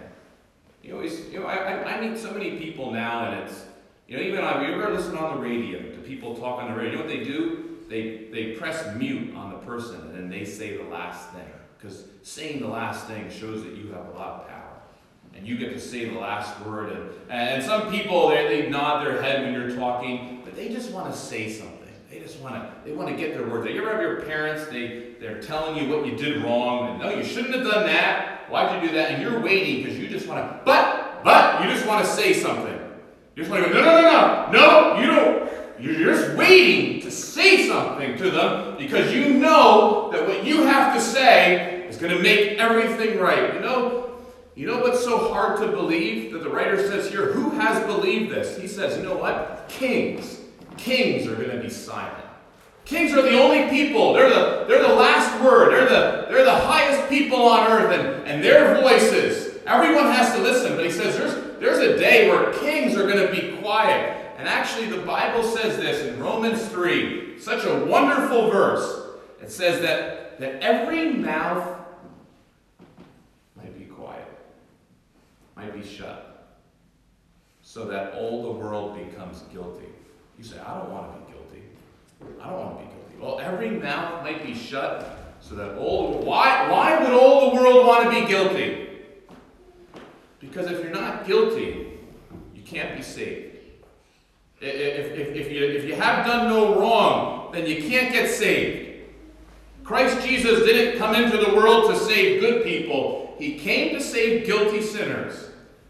You 0.83 0.95
always, 0.95 1.29
you 1.31 1.41
know 1.41 1.47
I, 1.47 1.97
I 1.97 2.01
meet 2.01 2.19
so 2.19 2.33
many 2.33 2.59
people 2.59 2.91
now, 2.91 3.31
and 3.31 3.49
it's, 3.49 3.65
you 4.09 4.17
know, 4.17 4.23
even 4.23 4.45
if 4.45 4.69
you 4.69 4.75
ever 4.75 4.93
listen 4.93 5.17
on 5.17 5.37
the 5.37 5.43
radio 5.43 5.81
to 5.81 5.99
people 5.99 6.35
talk 6.35 6.61
on 6.61 6.73
the 6.73 6.77
radio, 6.77 6.93
you 6.93 6.97
know 6.99 7.05
what 7.05 7.09
they 7.09 7.25
do? 7.25 7.79
They, 7.89 8.29
they 8.33 8.53
press 8.53 8.95
mute 8.97 9.35
on 9.35 9.53
the 9.53 9.59
person, 9.59 10.01
and 10.01 10.15
then 10.15 10.29
they 10.29 10.45
say 10.45 10.77
the 10.77 10.85
last 10.85 11.31
thing. 11.31 11.49
Because 11.79 12.05
saying 12.23 12.61
the 12.61 12.69
last 12.69 13.07
thing 13.07 13.31
shows 13.31 13.65
that 13.65 13.75
you 13.75 13.89
have 13.89 14.07
a 14.07 14.19
lot 14.19 14.41
of 14.41 14.49
power. 14.49 14.59
And 15.35 15.47
you 15.47 15.57
get 15.57 15.73
to 15.73 15.81
say 15.81 16.09
the 16.09 16.19
last 16.19 16.61
word. 16.61 16.93
And, 16.93 17.11
and 17.31 17.63
some 17.63 17.91
people, 17.91 18.29
they, 18.29 18.63
they 18.63 18.71
nod 18.71 19.05
their 19.05 19.23
head 19.23 19.43
when 19.43 19.55
you're 19.55 19.77
talking, 19.77 20.43
but 20.45 20.55
they 20.55 20.69
just 20.69 20.91
want 20.91 21.13
to 21.13 21.19
say 21.19 21.51
something. 21.51 21.79
They 22.11 22.21
just 22.21 22.39
want 22.41 22.55
to, 22.55 22.71
they 22.85 22.95
want 22.95 23.09
to 23.09 23.17
get 23.17 23.35
their 23.35 23.47
words. 23.47 23.69
You 23.71 23.81
ever 23.81 23.93
have 23.93 24.03
your 24.03 24.21
parents, 24.23 24.71
they, 24.71 25.15
they're 25.19 25.41
telling 25.41 25.83
you 25.83 25.95
what 25.95 26.07
you 26.07 26.17
did 26.17 26.45
wrong, 26.45 26.91
and 26.91 27.01
no, 27.01 27.11
you 27.11 27.25
shouldn't 27.25 27.55
have 27.55 27.65
done 27.65 27.87
that. 27.87 28.32
Why'd 28.49 28.83
you 28.83 28.89
do 28.89 28.95
that? 28.95 29.13
And 29.13 29.23
you're 29.23 29.41
waiting 29.41 29.83
because 29.83 29.99
you 29.99 30.09
just 30.09 30.27
want 30.27 30.49
to, 30.49 30.61
but, 30.65 31.23
but, 31.25 31.63
you 31.63 31.71
just 31.71 31.87
want 31.87 32.05
to 32.05 32.11
say 32.11 32.33
something. 32.33 32.79
You 33.35 33.43
just 33.43 33.51
want 33.51 33.65
to 33.65 33.73
go, 33.73 33.81
no, 33.81 33.85
no, 33.85 34.03
no, 34.03 34.51
no, 34.51 34.53
no, 34.53 35.01
you 35.01 35.07
don't. 35.07 35.53
You're 35.81 36.15
just 36.15 36.37
waiting 36.37 37.01
to 37.03 37.11
say 37.11 37.67
something 37.67 38.17
to 38.19 38.31
them 38.31 38.77
because 38.79 39.13
you 39.13 39.35
know 39.35 40.11
that 40.13 40.29
what 40.29 40.45
you 40.45 40.63
have 40.63 40.95
to 40.95 41.01
say 41.01 41.89
is 41.89 41.97
going 41.97 42.17
to 42.17 42.23
make 42.23 42.59
everything 42.59 43.19
right. 43.19 43.55
You 43.55 43.61
know, 43.61 44.19
you 44.55 44.67
know 44.67 44.79
what's 44.79 45.03
so 45.03 45.33
hard 45.33 45.59
to 45.61 45.69
believe 45.69 46.33
that 46.33 46.45
the 46.45 46.51
writer 46.51 46.77
says 46.77 47.11
here? 47.11 47.33
Who 47.33 47.51
has 47.51 47.85
believed 47.87 48.33
this? 48.33 48.57
He 48.57 48.69
says, 48.69 48.97
you 48.97 49.03
know 49.03 49.17
what? 49.17 49.65
Kings. 49.69 50.39
Kings 50.77 51.27
are 51.27 51.35
going 51.35 51.51
to 51.51 51.59
be 51.61 51.71
silent. 51.71 52.22
Kings 52.85 53.13
are 53.13 53.23
the 53.23 53.41
only 53.41 53.71
people. 53.71 54.13
They're 54.13 54.29
the, 54.29 54.65
they're 54.69 54.83
the 54.83 54.95
last 54.95 55.43
word. 55.43 55.73
They're 55.73 55.89
the, 55.89 56.27
they're 56.29 56.45
the 56.45 56.51
highest 56.51 57.09
people 57.09 57.43
on 57.43 57.71
earth, 57.71 57.99
and, 57.99 58.27
and 58.27 58.43
their 58.43 58.81
voices, 58.81 59.59
everyone 59.67 60.07
has 60.07 60.35
to 60.35 60.43
listen. 60.43 60.75
But 60.75 60.85
he 60.85 60.91
says 60.91 61.17
there's, 61.17 61.61
there's 61.61 61.79
a 61.79 61.99
day 61.99 62.29
where 62.29 62.53
kings 62.55 62.97
are 62.97 63.07
going 63.07 63.25
to 63.25 63.33
be 63.33 63.57
quiet. 63.59 64.19
And 64.39 64.49
actually, 64.49 64.89
the 64.89 65.03
Bible 65.07 65.45
says 65.45 65.77
this 65.77 66.05
in 66.07 66.21
Romans 66.21 66.67
3, 66.67 67.39
such 67.39 67.65
a 67.65 67.85
wonderful 67.85 68.51
verse. 68.51 69.03
It 69.41 69.51
says 69.51 69.81
that, 69.83 70.41
that 70.41 70.61
every 70.61 71.13
mouth 71.13 71.79
might 73.57 73.79
be 73.79 73.85
quiet, 73.85 74.27
might 75.57 75.73
be 75.73 75.87
shut, 75.87 76.57
so 77.63 77.85
that 77.85 78.15
all 78.15 78.43
the 78.43 78.59
world 78.59 78.97
becomes 78.97 79.43
guilty. 79.53 79.87
You 80.39 80.45
say, 80.45 80.59
I 80.59 80.79
don't 80.79 80.91
want 80.91 81.13
to 81.13 81.19
be 81.21 81.22
I 82.41 82.51
don't 82.51 82.59
want 82.59 82.79
to 82.79 82.85
be 82.85 82.91
guilty. 82.91 83.17
Well, 83.21 83.41
every 83.41 83.71
mouth 83.71 84.23
might 84.23 84.45
be 84.45 84.55
shut 84.55 85.19
so 85.41 85.55
that 85.57 85.77
all 85.77 86.19
why 86.19 86.69
why 86.71 87.03
would 87.03 87.13
all 87.13 87.51
the 87.51 87.57
world 87.57 87.87
want 87.87 88.05
to 88.05 88.11
be 88.11 88.27
guilty? 88.27 88.89
Because 90.41 90.71
if 90.71 90.83
you're 90.83 90.93
not 90.93 91.27
guilty, 91.27 91.99
you 92.55 92.63
can't 92.63 92.97
be 92.97 93.03
saved. 93.03 93.57
If, 94.61 95.19
if, 95.19 95.37
if, 95.37 95.53
you, 95.53 95.65
if 95.65 95.85
you 95.85 95.95
have 95.95 96.25
done 96.25 96.49
no 96.49 96.79
wrong, 96.79 97.53
then 97.53 97.67
you 97.67 97.83
can't 97.89 98.13
get 98.13 98.31
saved. 98.31 98.93
Christ 99.83 100.25
Jesus 100.27 100.65
didn't 100.65 100.99
come 100.99 101.15
into 101.15 101.37
the 101.37 101.55
world 101.55 101.91
to 101.91 101.99
save 101.99 102.41
good 102.41 102.65
people, 102.65 103.35
he 103.39 103.59
came 103.59 103.95
to 103.95 104.01
save 104.01 104.47
guilty 104.47 104.81
sinners. 104.81 105.49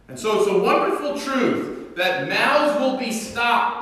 And 0.09 0.19
so 0.19 0.41
it's 0.41 0.51
a 0.51 0.59
wonderful 0.59 1.19
truth 1.19 1.97
that 1.97 2.29
mouths 2.29 2.81
will 2.81 2.99
be 2.99 3.13
stopped. 3.13 3.82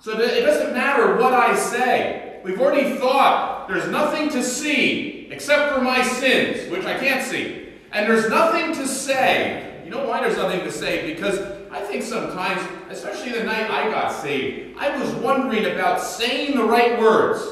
So 0.00 0.18
it 0.18 0.40
doesn't 0.40 0.72
matter 0.72 1.16
what 1.16 1.34
I 1.34 1.54
say. 1.54 2.40
We've 2.42 2.58
already 2.58 2.96
thought 2.96 3.68
there's 3.68 3.86
nothing 3.88 4.30
to 4.30 4.42
see 4.42 5.28
except 5.30 5.74
for 5.74 5.82
my 5.82 6.02
sins, 6.02 6.70
which 6.70 6.86
I 6.86 6.98
can't 6.98 7.22
see. 7.22 7.68
And 7.92 8.08
there's 8.08 8.30
nothing 8.30 8.72
to 8.74 8.88
say. 8.88 9.82
You 9.84 9.90
know 9.90 10.06
why 10.06 10.22
there's 10.22 10.38
nothing 10.38 10.60
to 10.60 10.72
say? 10.72 11.12
Because 11.12 11.38
I 11.70 11.80
think 11.80 12.02
sometimes, 12.02 12.62
especially 12.88 13.32
the 13.32 13.44
night 13.44 13.70
I 13.70 13.90
got 13.90 14.10
saved, 14.10 14.78
I 14.78 14.96
was 14.98 15.12
wondering 15.16 15.66
about 15.66 16.00
saying 16.00 16.56
the 16.56 16.64
right 16.64 16.98
words. 16.98 17.42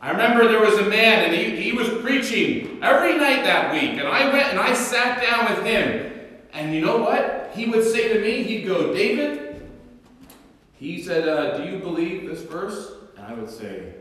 I 0.00 0.12
remember 0.12 0.48
there 0.48 0.60
was 0.60 0.78
a 0.78 0.88
man 0.88 1.24
and 1.24 1.34
he, 1.34 1.60
he 1.62 1.72
was 1.72 1.88
preaching 2.02 2.82
every 2.82 3.18
night 3.18 3.42
that 3.44 3.72
week, 3.72 3.98
and 3.98 4.08
I 4.08 4.32
went 4.32 4.48
and 4.48 4.58
I 4.58 4.72
sat 4.72 5.20
down 5.20 5.54
with 5.54 5.66
him. 5.66 6.12
And 6.54 6.74
you 6.74 6.80
know 6.80 6.98
what? 6.98 7.50
He 7.54 7.66
would 7.66 7.84
say 7.84 8.14
to 8.14 8.20
me, 8.20 8.44
he'd 8.44 8.66
go, 8.66 8.94
David, 8.94 9.45
he 10.78 11.02
said, 11.02 11.28
uh, 11.28 11.56
Do 11.56 11.70
you 11.70 11.78
believe 11.78 12.28
this 12.28 12.42
verse? 12.42 12.92
And 13.16 13.26
I 13.26 13.34
would 13.34 13.50
say, 13.50 13.94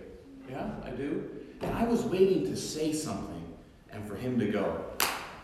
Yeah, 0.49 0.69
I 0.83 0.89
do. 0.91 1.23
And 1.61 1.73
I 1.75 1.83
was 1.85 2.03
waiting 2.03 2.45
to 2.45 2.55
say 2.55 2.93
something 2.93 3.43
and 3.91 4.07
for 4.07 4.15
him 4.15 4.37
to 4.39 4.47
go, 4.47 4.85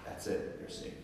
That's 0.06 0.28
it, 0.28 0.58
you're 0.60 0.70
saved. 0.70 0.96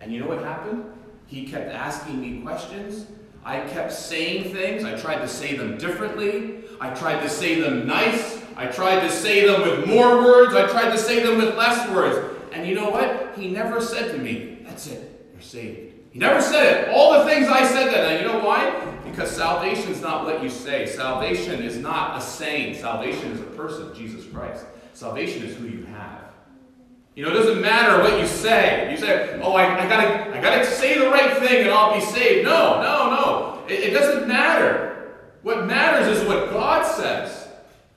And 0.00 0.12
you 0.12 0.20
know 0.20 0.26
what 0.26 0.42
happened? 0.42 0.84
He 1.26 1.46
kept 1.46 1.70
asking 1.70 2.20
me 2.20 2.42
questions. 2.42 3.06
I 3.44 3.60
kept 3.60 3.92
saying 3.92 4.52
things. 4.52 4.84
I 4.84 4.96
tried 4.98 5.20
to 5.20 5.28
say 5.28 5.56
them 5.56 5.78
differently. 5.78 6.64
I 6.80 6.90
tried 6.90 7.20
to 7.22 7.28
say 7.28 7.60
them 7.60 7.86
nice. 7.86 8.42
I 8.56 8.66
tried 8.66 9.00
to 9.00 9.10
say 9.10 9.46
them 9.46 9.62
with 9.62 9.86
more 9.88 10.18
words. 10.18 10.54
I 10.54 10.68
tried 10.68 10.90
to 10.90 10.98
say 10.98 11.22
them 11.22 11.38
with 11.38 11.56
less 11.56 11.88
words. 11.90 12.36
And 12.52 12.68
you 12.68 12.74
know 12.74 12.90
what? 12.90 13.32
He 13.36 13.48
never 13.48 13.80
said 13.80 14.12
to 14.12 14.18
me, 14.18 14.58
That's 14.64 14.86
it, 14.88 15.26
you're 15.32 15.40
saved. 15.40 15.94
He 16.12 16.18
never 16.18 16.42
said 16.42 16.88
it. 16.88 16.88
All 16.94 17.18
the 17.18 17.24
things 17.24 17.48
I 17.48 17.66
said 17.66 17.92
then. 17.92 18.12
And 18.12 18.20
you 18.20 18.30
know 18.30 18.44
why? 18.44 18.91
Because 19.12 19.30
salvation 19.30 19.92
is 19.92 20.00
not 20.00 20.24
what 20.24 20.42
you 20.42 20.48
say. 20.48 20.86
Salvation 20.86 21.62
is 21.62 21.76
not 21.76 22.18
a 22.18 22.20
saying. 22.20 22.74
Salvation 22.74 23.30
is 23.30 23.40
a 23.40 23.44
person, 23.44 23.94
Jesus 23.94 24.24
Christ. 24.26 24.64
Salvation 24.94 25.44
is 25.44 25.54
who 25.56 25.66
you 25.66 25.84
have. 25.84 26.22
You 27.14 27.24
know, 27.24 27.30
it 27.30 27.34
doesn't 27.34 27.60
matter 27.60 28.02
what 28.02 28.18
you 28.18 28.26
say. 28.26 28.90
You 28.90 28.96
say, 28.96 29.38
oh, 29.42 29.52
I, 29.52 29.84
I, 29.84 29.88
gotta, 29.88 30.36
I 30.36 30.40
gotta 30.40 30.64
say 30.64 30.98
the 30.98 31.10
right 31.10 31.36
thing 31.36 31.60
and 31.60 31.70
I'll 31.70 31.94
be 31.94 32.00
saved. 32.00 32.46
No, 32.46 32.80
no, 32.80 33.10
no. 33.10 33.62
It, 33.68 33.84
it 33.84 33.90
doesn't 33.90 34.26
matter. 34.26 35.12
What 35.42 35.66
matters 35.66 36.16
is 36.16 36.26
what 36.26 36.50
God 36.50 36.86
says. 36.86 37.48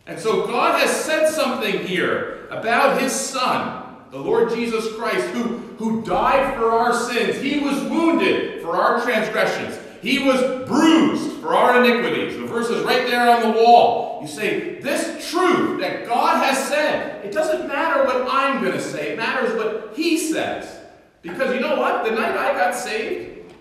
And 0.06 0.20
so 0.20 0.46
God 0.46 0.80
has 0.80 0.92
said 0.92 1.30
something 1.30 1.88
here 1.88 2.48
about 2.52 3.02
his 3.02 3.14
son 3.14 3.86
the 4.16 4.22
Lord 4.22 4.50
Jesus 4.50 4.96
Christ, 4.96 5.28
who, 5.28 5.58
who 5.78 6.02
died 6.04 6.56
for 6.56 6.72
our 6.72 6.94
sins. 6.94 7.42
He 7.42 7.60
was 7.60 7.84
wounded 7.84 8.62
for 8.62 8.78
our 8.78 9.02
transgressions. 9.02 9.78
He 10.06 10.20
was 10.20 10.40
bruised 10.68 11.42
for 11.42 11.56
our 11.56 11.84
iniquities. 11.84 12.38
The 12.38 12.46
verse 12.46 12.70
is 12.70 12.84
right 12.84 13.08
there 13.08 13.28
on 13.28 13.42
the 13.42 13.60
wall. 13.60 14.20
You 14.22 14.28
say, 14.28 14.80
This 14.80 15.32
truth 15.32 15.80
that 15.80 16.06
God 16.06 16.46
has 16.46 16.68
said, 16.68 17.26
it 17.26 17.34
doesn't 17.34 17.68
matter 17.68 18.04
what 18.04 18.28
I'm 18.30 18.62
going 18.62 18.74
to 18.74 18.82
say, 18.82 19.14
it 19.14 19.18
matters 19.18 19.56
what 19.56 19.94
He 19.96 20.20
says. 20.20 20.80
Because 21.24 21.56
you 21.56 21.60
know 21.60 21.76
what? 21.76 22.06
The 22.06 22.12
night 22.12 22.38
I 22.38 22.54
got 22.54 22.76
saved, 22.76 23.52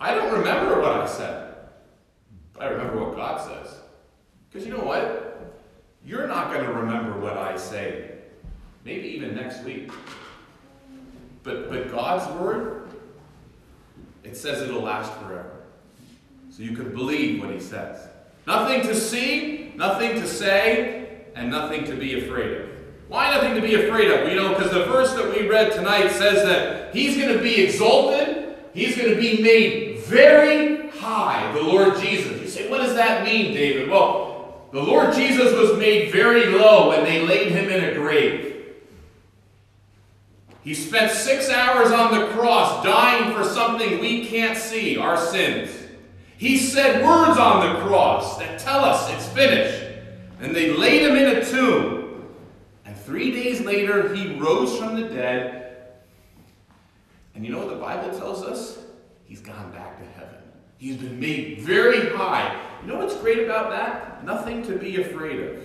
I 0.00 0.16
don't 0.16 0.32
remember 0.32 0.80
what 0.80 1.00
I 1.00 1.06
said. 1.06 1.54
But 2.52 2.64
I 2.64 2.66
remember 2.70 2.98
what 2.98 3.14
God 3.14 3.40
says. 3.40 3.76
Because 4.50 4.66
you 4.66 4.76
know 4.76 4.82
what? 4.82 5.54
You're 6.04 6.26
not 6.26 6.52
going 6.52 6.64
to 6.64 6.72
remember 6.72 7.20
what 7.20 7.38
I 7.38 7.56
say 7.56 8.14
maybe 8.84 9.06
even 9.06 9.36
next 9.36 9.62
week. 9.62 9.92
But, 11.44 11.70
but 11.70 11.92
God's 11.92 12.28
word, 12.40 12.79
it 14.24 14.36
says 14.36 14.62
it'll 14.62 14.82
last 14.82 15.12
forever. 15.20 15.64
So 16.50 16.62
you 16.62 16.76
can 16.76 16.92
believe 16.92 17.40
what 17.40 17.50
he 17.50 17.60
says. 17.60 18.08
Nothing 18.46 18.82
to 18.82 18.94
see, 18.94 19.72
nothing 19.76 20.14
to 20.20 20.26
say, 20.26 21.22
and 21.34 21.50
nothing 21.50 21.84
to 21.84 21.94
be 21.94 22.24
afraid 22.24 22.60
of. 22.60 22.68
Why 23.08 23.34
nothing 23.34 23.54
to 23.54 23.60
be 23.60 23.74
afraid 23.74 24.10
of? 24.10 24.28
You 24.28 24.36
know, 24.36 24.50
because 24.50 24.70
the 24.70 24.84
verse 24.84 25.12
that 25.14 25.34
we 25.34 25.48
read 25.48 25.72
tonight 25.72 26.10
says 26.10 26.44
that 26.44 26.94
he's 26.94 27.16
going 27.16 27.36
to 27.36 27.42
be 27.42 27.64
exalted, 27.64 28.56
he's 28.72 28.96
going 28.96 29.10
to 29.10 29.20
be 29.20 29.42
made 29.42 29.98
very 30.00 30.88
high, 30.90 31.50
the 31.52 31.62
Lord 31.62 31.98
Jesus. 31.98 32.40
You 32.40 32.48
say, 32.48 32.70
what 32.70 32.78
does 32.78 32.94
that 32.94 33.24
mean, 33.24 33.52
David? 33.52 33.88
Well, 33.88 34.66
the 34.72 34.82
Lord 34.82 35.14
Jesus 35.14 35.52
was 35.52 35.76
made 35.78 36.12
very 36.12 36.46
low 36.46 36.90
when 36.90 37.04
they 37.04 37.26
laid 37.26 37.50
him 37.50 37.68
in 37.68 37.84
a 37.84 37.94
grave. 37.94 38.49
He 40.62 40.74
spent 40.74 41.12
six 41.12 41.48
hours 41.48 41.90
on 41.90 42.18
the 42.18 42.26
cross 42.28 42.84
dying 42.84 43.34
for 43.34 43.44
something 43.44 43.98
we 43.98 44.26
can't 44.26 44.58
see 44.58 44.98
our 44.98 45.16
sins. 45.16 45.70
He 46.36 46.58
said 46.58 47.04
words 47.04 47.38
on 47.38 47.66
the 47.66 47.80
cross 47.80 48.38
that 48.38 48.58
tell 48.58 48.84
us 48.84 49.10
it's 49.10 49.28
finished. 49.28 49.84
And 50.40 50.54
they 50.54 50.74
laid 50.74 51.02
him 51.02 51.16
in 51.16 51.36
a 51.36 51.44
tomb. 51.44 52.26
And 52.84 52.96
three 52.96 53.30
days 53.30 53.60
later, 53.60 54.14
he 54.14 54.38
rose 54.38 54.78
from 54.78 54.96
the 54.96 55.08
dead. 55.08 55.60
And 57.34 57.44
you 57.44 57.52
know 57.52 57.58
what 57.58 57.68
the 57.68 57.76
Bible 57.76 58.18
tells 58.18 58.42
us? 58.42 58.78
He's 59.24 59.40
gone 59.40 59.70
back 59.72 59.98
to 59.98 60.04
heaven. 60.18 60.36
He's 60.78 60.96
been 60.96 61.20
made 61.20 61.60
very 61.60 62.08
high. 62.16 62.58
You 62.82 62.88
know 62.88 62.98
what's 62.98 63.16
great 63.16 63.40
about 63.40 63.70
that? 63.70 64.24
Nothing 64.24 64.62
to 64.64 64.78
be 64.78 65.00
afraid 65.00 65.40
of. 65.40 65.62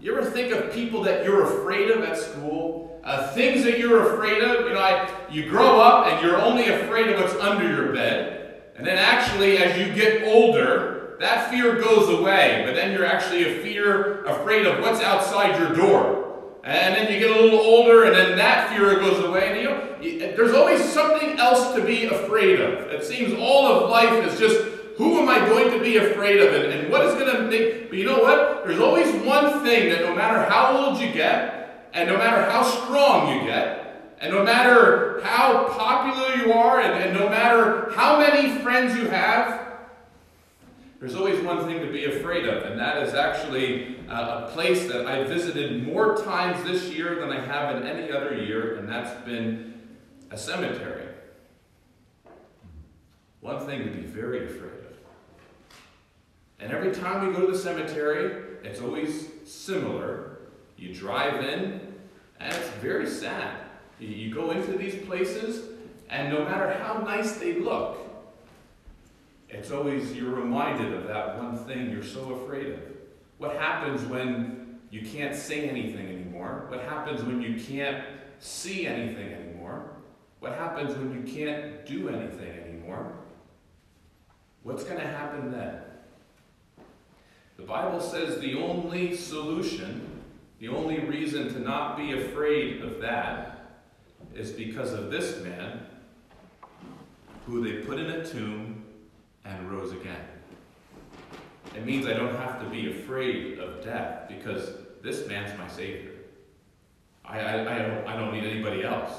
You 0.00 0.16
ever 0.16 0.28
think 0.30 0.52
of 0.52 0.72
people 0.72 1.02
that 1.02 1.24
you're 1.24 1.44
afraid 1.44 1.90
of 1.90 2.02
at 2.04 2.16
school? 2.16 2.93
Uh, 3.04 3.28
things 3.32 3.62
that 3.64 3.78
you're 3.78 4.14
afraid 4.14 4.42
of? 4.42 4.66
You 4.66 4.72
know, 4.72 4.80
I, 4.80 5.10
you 5.30 5.48
grow 5.48 5.78
up 5.78 6.06
and 6.06 6.24
you're 6.24 6.40
only 6.40 6.68
afraid 6.68 7.10
of 7.10 7.20
what's 7.20 7.34
under 7.34 7.68
your 7.68 7.92
bed. 7.92 8.62
And 8.76 8.86
then 8.86 8.96
actually, 8.96 9.58
as 9.58 9.78
you 9.78 9.94
get 9.94 10.24
older, 10.26 11.16
that 11.20 11.50
fear 11.50 11.80
goes 11.80 12.08
away. 12.08 12.62
But 12.66 12.74
then 12.74 12.92
you're 12.92 13.04
actually 13.04 13.44
a 13.44 13.62
fear 13.62 14.24
afraid 14.24 14.66
of 14.66 14.80
what's 14.80 15.00
outside 15.00 15.60
your 15.60 15.74
door. 15.74 16.24
And 16.64 16.96
then 16.96 17.12
you 17.12 17.18
get 17.18 17.30
a 17.30 17.40
little 17.40 17.60
older, 17.60 18.04
and 18.04 18.14
then 18.14 18.38
that 18.38 18.70
fear 18.70 18.98
goes 18.98 19.22
away. 19.22 19.50
And 19.50 20.02
you 20.02 20.18
know, 20.18 20.34
there's 20.34 20.54
always 20.54 20.82
something 20.82 21.38
else 21.38 21.74
to 21.74 21.84
be 21.84 22.06
afraid 22.06 22.58
of. 22.58 22.88
It 22.88 23.04
seems 23.04 23.34
all 23.38 23.66
of 23.66 23.90
life 23.90 24.24
is 24.24 24.38
just 24.38 24.64
who 24.96 25.18
am 25.18 25.28
I 25.28 25.40
going 25.46 25.70
to 25.72 25.80
be 25.80 25.98
afraid 25.98 26.40
of? 26.40 26.54
And, 26.54 26.72
and 26.72 26.90
what 26.90 27.04
is 27.04 27.14
going 27.14 27.36
to 27.36 27.42
make. 27.42 27.90
But 27.90 27.98
you 27.98 28.06
know 28.06 28.18
what? 28.18 28.64
There's 28.66 28.80
always 28.80 29.12
one 29.26 29.62
thing 29.62 29.90
that 29.90 30.00
no 30.02 30.14
matter 30.14 30.48
how 30.48 30.74
old 30.76 31.00
you 31.00 31.12
get, 31.12 31.63
and 31.94 32.08
no 32.08 32.18
matter 32.18 32.50
how 32.50 32.62
strong 32.62 33.38
you 33.38 33.46
get, 33.46 34.16
and 34.20 34.32
no 34.32 34.42
matter 34.44 35.20
how 35.22 35.68
popular 35.68 36.34
you 36.44 36.52
are, 36.52 36.80
and, 36.80 36.92
and 36.92 37.18
no 37.18 37.28
matter 37.28 37.90
how 37.94 38.18
many 38.18 38.58
friends 38.58 38.96
you 38.96 39.06
have, 39.08 39.64
there's 40.98 41.14
always 41.14 41.42
one 41.44 41.64
thing 41.66 41.80
to 41.80 41.92
be 41.92 42.06
afraid 42.06 42.46
of, 42.46 42.64
and 42.64 42.78
that 42.78 43.02
is 43.02 43.14
actually 43.14 43.98
uh, 44.08 44.46
a 44.46 44.50
place 44.52 44.86
that 44.88 45.06
I 45.06 45.22
visited 45.24 45.86
more 45.86 46.16
times 46.16 46.64
this 46.64 46.92
year 46.94 47.20
than 47.20 47.30
I 47.30 47.40
have 47.44 47.76
in 47.76 47.86
any 47.86 48.10
other 48.10 48.34
year, 48.34 48.76
and 48.76 48.88
that's 48.88 49.24
been 49.24 49.74
a 50.30 50.38
cemetery. 50.38 51.08
One 53.40 53.66
thing 53.66 53.84
to 53.84 53.90
be 53.90 54.00
very 54.00 54.46
afraid 54.46 54.72
of. 54.72 54.96
And 56.58 56.72
every 56.72 56.92
time 56.92 57.26
we 57.26 57.34
go 57.34 57.46
to 57.46 57.52
the 57.52 57.58
cemetery, 57.58 58.58
it's 58.64 58.80
always 58.80 59.28
similar. 59.44 60.33
You 60.76 60.94
drive 60.94 61.44
in, 61.44 61.80
and 62.40 62.54
it's 62.54 62.68
very 62.80 63.06
sad. 63.06 63.58
You 63.98 64.34
go 64.34 64.50
into 64.50 64.72
these 64.72 65.04
places, 65.06 65.70
and 66.10 66.32
no 66.32 66.44
matter 66.44 66.72
how 66.82 66.98
nice 66.98 67.36
they 67.36 67.54
look, 67.54 67.98
it's 69.48 69.70
always 69.70 70.14
you're 70.14 70.34
reminded 70.34 70.92
of 70.92 71.06
that 71.06 71.38
one 71.38 71.56
thing 71.56 71.90
you're 71.90 72.02
so 72.02 72.34
afraid 72.34 72.70
of. 72.70 72.80
What 73.38 73.56
happens 73.56 74.02
when 74.02 74.80
you 74.90 75.02
can't 75.02 75.34
say 75.34 75.68
anything 75.68 76.06
anymore? 76.06 76.66
What 76.68 76.80
happens 76.80 77.22
when 77.22 77.40
you 77.40 77.60
can't 77.60 78.04
see 78.40 78.86
anything 78.86 79.32
anymore? 79.32 79.96
What 80.40 80.56
happens 80.58 80.94
when 80.96 81.12
you 81.12 81.32
can't 81.32 81.86
do 81.86 82.08
anything 82.08 82.50
anymore? 82.50 83.12
What's 84.62 84.84
going 84.84 85.00
to 85.00 85.06
happen 85.06 85.52
then? 85.52 85.80
The 87.56 87.62
Bible 87.62 88.00
says 88.00 88.40
the 88.40 88.58
only 88.58 89.16
solution, 89.16 90.13
the 90.64 90.70
only 90.74 90.98
reason 91.00 91.52
to 91.52 91.58
not 91.58 91.94
be 91.94 92.12
afraid 92.12 92.80
of 92.80 92.98
that 92.98 93.82
is 94.34 94.50
because 94.50 94.94
of 94.94 95.10
this 95.10 95.42
man 95.44 95.80
who 97.44 97.62
they 97.62 97.84
put 97.84 97.98
in 97.98 98.06
a 98.06 98.24
tomb 98.24 98.82
and 99.44 99.70
rose 99.70 99.92
again. 99.92 100.24
It 101.76 101.84
means 101.84 102.06
I 102.06 102.14
don't 102.14 102.34
have 102.36 102.62
to 102.62 102.70
be 102.70 102.90
afraid 102.90 103.58
of 103.58 103.84
death 103.84 104.26
because 104.26 104.70
this 105.02 105.28
man's 105.28 105.56
my 105.58 105.68
Savior. 105.68 106.12
I, 107.26 107.40
I, 107.40 107.74
I, 107.74 107.78
don't, 107.82 108.08
I 108.08 108.16
don't 108.16 108.32
need 108.32 108.44
anybody 108.44 108.84
else. 108.84 109.12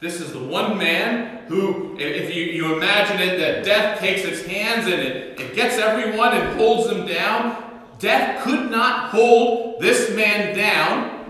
This 0.00 0.20
is 0.20 0.32
the 0.32 0.42
one 0.42 0.76
man 0.76 1.46
who, 1.46 1.96
if 2.00 2.34
you, 2.34 2.42
you 2.46 2.74
imagine 2.74 3.20
it, 3.20 3.38
that 3.38 3.64
death 3.64 4.00
takes 4.00 4.24
its 4.24 4.44
hands 4.44 4.86
and 4.86 5.00
it, 5.00 5.38
it 5.38 5.54
gets 5.54 5.78
everyone 5.78 6.32
and 6.32 6.58
holds 6.58 6.88
them 6.88 7.06
down. 7.06 7.73
Death 8.04 8.44
could 8.44 8.70
not 8.70 9.08
hold 9.08 9.80
this 9.80 10.14
man 10.14 10.54
down. 10.54 11.24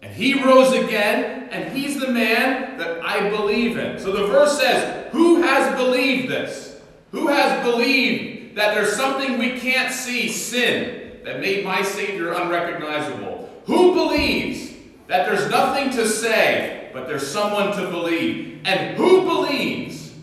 And 0.00 0.14
he 0.14 0.40
rose 0.40 0.72
again, 0.72 1.48
and 1.50 1.76
he's 1.76 1.98
the 1.98 2.12
man 2.12 2.78
that 2.78 3.04
I 3.04 3.28
believe 3.28 3.76
in. 3.76 3.98
So 3.98 4.12
the 4.12 4.28
verse 4.28 4.56
says, 4.60 5.10
Who 5.10 5.42
has 5.42 5.76
believed 5.76 6.30
this? 6.30 6.80
Who 7.10 7.26
has 7.26 7.64
believed 7.64 8.56
that 8.56 8.72
there's 8.72 8.94
something 8.94 9.36
we 9.36 9.58
can't 9.58 9.92
see, 9.92 10.28
sin, 10.28 11.22
that 11.24 11.40
made 11.40 11.64
my 11.64 11.82
Savior 11.82 12.34
unrecognizable? 12.34 13.50
Who 13.66 13.92
believes 13.92 14.72
that 15.08 15.26
there's 15.26 15.50
nothing 15.50 15.90
to 15.90 16.06
say, 16.06 16.90
but 16.92 17.08
there's 17.08 17.26
someone 17.26 17.76
to 17.76 17.90
believe? 17.90 18.60
And 18.64 18.96
who 18.96 19.22
believes 19.22 20.14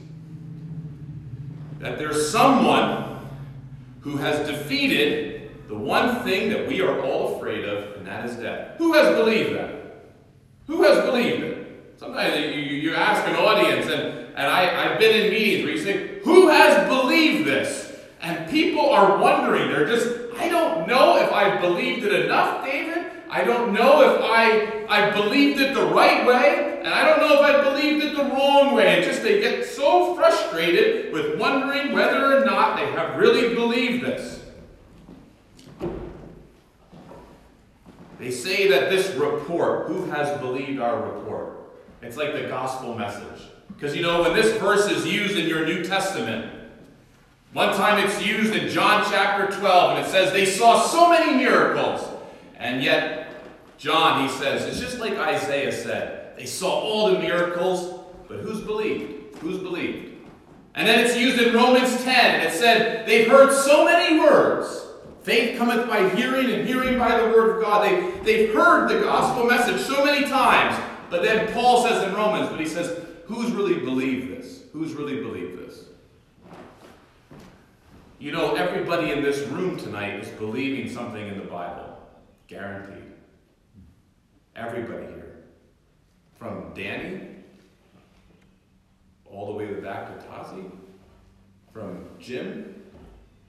that 1.80 1.98
there's 1.98 2.32
someone 2.32 3.20
who 4.00 4.16
has 4.16 4.48
defeated 4.48 5.37
the 5.68 5.78
one 5.78 6.24
thing 6.24 6.50
that 6.50 6.68
we 6.68 6.82
are 6.82 7.02
all 7.02 7.38
afraid 7.38 7.66
of, 7.66 7.98
and 7.98 8.08
that 8.08 8.26
is 8.26 8.36
death? 8.38 8.78
Who 8.78 8.94
has 8.94 9.16
believed 9.16 9.56
that? 9.56 9.78
Who 10.68 10.84
has 10.84 11.04
believed 11.06 11.44
it? 11.44 11.94
Sometimes 11.98 12.38
you, 12.38 12.62
you 12.62 12.94
ask 12.94 13.28
an 13.28 13.36
audience, 13.36 13.88
and, 13.88 14.36
and 14.36 14.48
I, 14.48 14.94
I've 14.94 15.00
been 15.00 15.26
in 15.26 15.32
meetings 15.32 15.64
where 15.64 15.74
you 15.74 15.82
say, 15.82 16.20
Who 16.24 16.48
has 16.50 16.88
believed 16.88 17.48
this? 17.48 18.00
And 18.22 18.50
people 18.50 18.90
are 18.90 19.18
wondering. 19.18 19.70
They're 19.70 19.88
just, 19.88 20.08
I 20.38 20.48
don't 20.50 20.88
know 20.88 21.18
if 21.18 21.32
I've 21.32 21.62
believed 21.62 22.06
it 22.06 22.26
enough, 22.26 22.64
David. 22.64 23.06
I 23.30 23.44
don't 23.44 23.74
know 23.74 24.02
if 24.04 24.22
I, 24.24 24.86
I 24.88 25.10
believed 25.12 25.60
it 25.60 25.74
the 25.74 25.86
right 25.88 26.26
way, 26.26 26.80
and 26.80 26.88
I 26.88 27.06
don't 27.06 27.20
know 27.20 27.36
if 27.36 27.42
I 27.42 27.62
believed 27.62 28.04
it 28.04 28.16
the 28.16 28.24
wrong 28.24 28.74
way. 28.74 28.96
And 28.96 29.04
just 29.04 29.22
they 29.22 29.42
get 29.42 29.66
so 29.66 30.16
frustrated 30.16 31.12
with 31.12 31.38
wondering 31.38 31.92
whether 31.92 32.38
or 32.38 32.46
not 32.46 32.78
they 32.78 32.86
have 32.92 33.18
really 33.18 33.54
believed 33.54 34.06
this. 34.06 34.37
That 38.70 38.90
this 38.90 39.14
report, 39.16 39.88
who 39.88 40.06
has 40.06 40.40
believed 40.40 40.80
our 40.80 41.02
report? 41.02 41.58
It's 42.02 42.18
like 42.18 42.34
the 42.34 42.48
gospel 42.48 42.96
message. 42.96 43.42
Because 43.74 43.96
you 43.96 44.02
know, 44.02 44.22
when 44.22 44.34
this 44.34 44.58
verse 44.60 44.90
is 44.90 45.06
used 45.06 45.38
in 45.38 45.48
your 45.48 45.66
New 45.66 45.84
Testament, 45.84 46.54
one 47.54 47.76
time 47.76 48.04
it's 48.06 48.24
used 48.26 48.56
in 48.56 48.70
John 48.70 49.06
chapter 49.10 49.56
12, 49.58 49.98
and 49.98 50.06
it 50.06 50.10
says 50.10 50.32
they 50.32 50.46
saw 50.46 50.82
so 50.82 51.10
many 51.10 51.36
miracles. 51.38 52.08
And 52.58 52.84
yet, 52.84 53.28
John, 53.78 54.28
he 54.28 54.30
says, 54.30 54.66
it's 54.66 54.80
just 54.80 55.00
like 55.00 55.14
Isaiah 55.14 55.72
said. 55.72 56.38
They 56.38 56.46
saw 56.46 56.70
all 56.70 57.12
the 57.12 57.20
miracles, 57.20 58.00
but 58.28 58.40
who's 58.40 58.62
believed? 58.62 59.38
Who's 59.38 59.60
believed? 59.60 60.16
And 60.76 60.88
then 60.88 61.04
it's 61.04 61.18
used 61.18 61.40
in 61.42 61.56
Romans 61.56 62.04
10, 62.04 62.16
and 62.16 62.48
it 62.48 62.54
said, 62.54 63.08
they've 63.08 63.28
heard 63.28 63.54
so 63.54 63.86
many 63.86 64.20
words. 64.20 64.87
Faith 65.28 65.58
cometh 65.58 65.90
by 65.90 66.08
hearing, 66.12 66.50
and 66.52 66.66
hearing 66.66 66.98
by 66.98 67.20
the 67.20 67.28
word 67.28 67.58
of 67.58 67.62
God. 67.62 67.84
They, 67.84 68.12
they've 68.22 68.56
heard 68.56 68.88
the 68.88 69.02
gospel 69.02 69.44
message 69.44 69.82
so 69.82 70.06
many 70.06 70.26
times. 70.26 70.82
But 71.10 71.22
then 71.22 71.52
Paul 71.52 71.86
says 71.86 72.02
in 72.08 72.14
Romans, 72.14 72.50
but 72.50 72.62
he 72.62 72.66
says, 72.66 73.06
who's 73.26 73.52
really 73.52 73.78
believed 73.78 74.32
this? 74.32 74.62
Who's 74.72 74.94
really 74.94 75.18
believed 75.18 75.60
this? 75.60 75.84
You 78.20 78.32
know, 78.32 78.56
everybody 78.56 79.12
in 79.12 79.22
this 79.22 79.46
room 79.50 79.76
tonight 79.76 80.18
is 80.22 80.30
believing 80.30 80.90
something 80.90 81.28
in 81.28 81.38
the 81.38 81.44
Bible. 81.44 82.00
Guaranteed. 82.48 83.12
Everybody 84.56 85.08
here. 85.08 85.44
From 86.40 86.74
Danny 86.74 87.28
all 89.26 89.48
the 89.48 89.58
way 89.58 89.68
to 89.68 89.82
back 89.82 90.08
to 90.08 90.26
Tazi. 90.26 90.72
From 91.74 92.06
Jim 92.18 92.82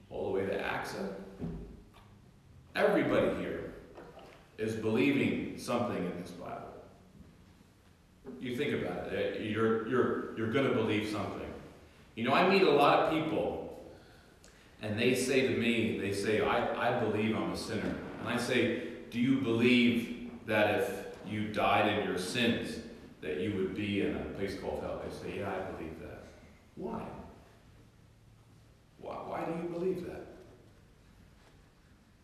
all 0.09 0.25
the 0.25 0.31
way 0.31 0.45
to 0.45 0.61
AXA. 0.61 1.13
Everybody 2.79 3.35
here 3.41 3.73
is 4.57 4.73
believing 4.73 5.57
something 5.57 5.97
in 5.97 6.21
this 6.21 6.31
Bible. 6.31 6.55
You 8.39 8.55
think 8.55 8.81
about 8.81 9.11
it. 9.11 9.41
Eh, 9.41 9.43
you're, 9.43 9.85
you're, 9.89 10.37
you're 10.37 10.49
going 10.49 10.65
to 10.65 10.73
believe 10.73 11.09
something. 11.09 11.51
You 12.15 12.23
know, 12.23 12.33
I 12.33 12.47
meet 12.47 12.61
a 12.61 12.71
lot 12.71 12.99
of 12.99 13.13
people, 13.13 13.83
and 14.81 14.97
they 14.97 15.13
say 15.13 15.41
to 15.41 15.57
me, 15.59 15.99
they 15.99 16.13
say, 16.13 16.39
I, 16.39 16.97
I 16.97 16.99
believe 17.01 17.35
I'm 17.35 17.51
a 17.51 17.57
sinner. 17.57 17.95
And 18.21 18.29
I 18.29 18.37
say, 18.37 18.83
Do 19.11 19.19
you 19.19 19.41
believe 19.41 20.31
that 20.45 20.79
if 20.79 20.89
you 21.27 21.49
died 21.49 21.99
in 21.99 22.07
your 22.07 22.17
sins, 22.17 22.77
that 23.19 23.41
you 23.41 23.57
would 23.57 23.75
be 23.75 24.03
in 24.03 24.15
a 24.15 24.23
place 24.37 24.57
called 24.57 24.83
hell? 24.83 25.01
They 25.03 25.29
say, 25.29 25.39
Yeah, 25.39 25.51
I 25.51 25.71
believe 25.73 25.99
that. 25.99 26.23
Why? 26.75 27.01
Why, 29.01 29.15
why 29.15 29.43
do 29.43 29.51
you 29.51 29.67
believe 29.67 30.05
that? 30.05 30.28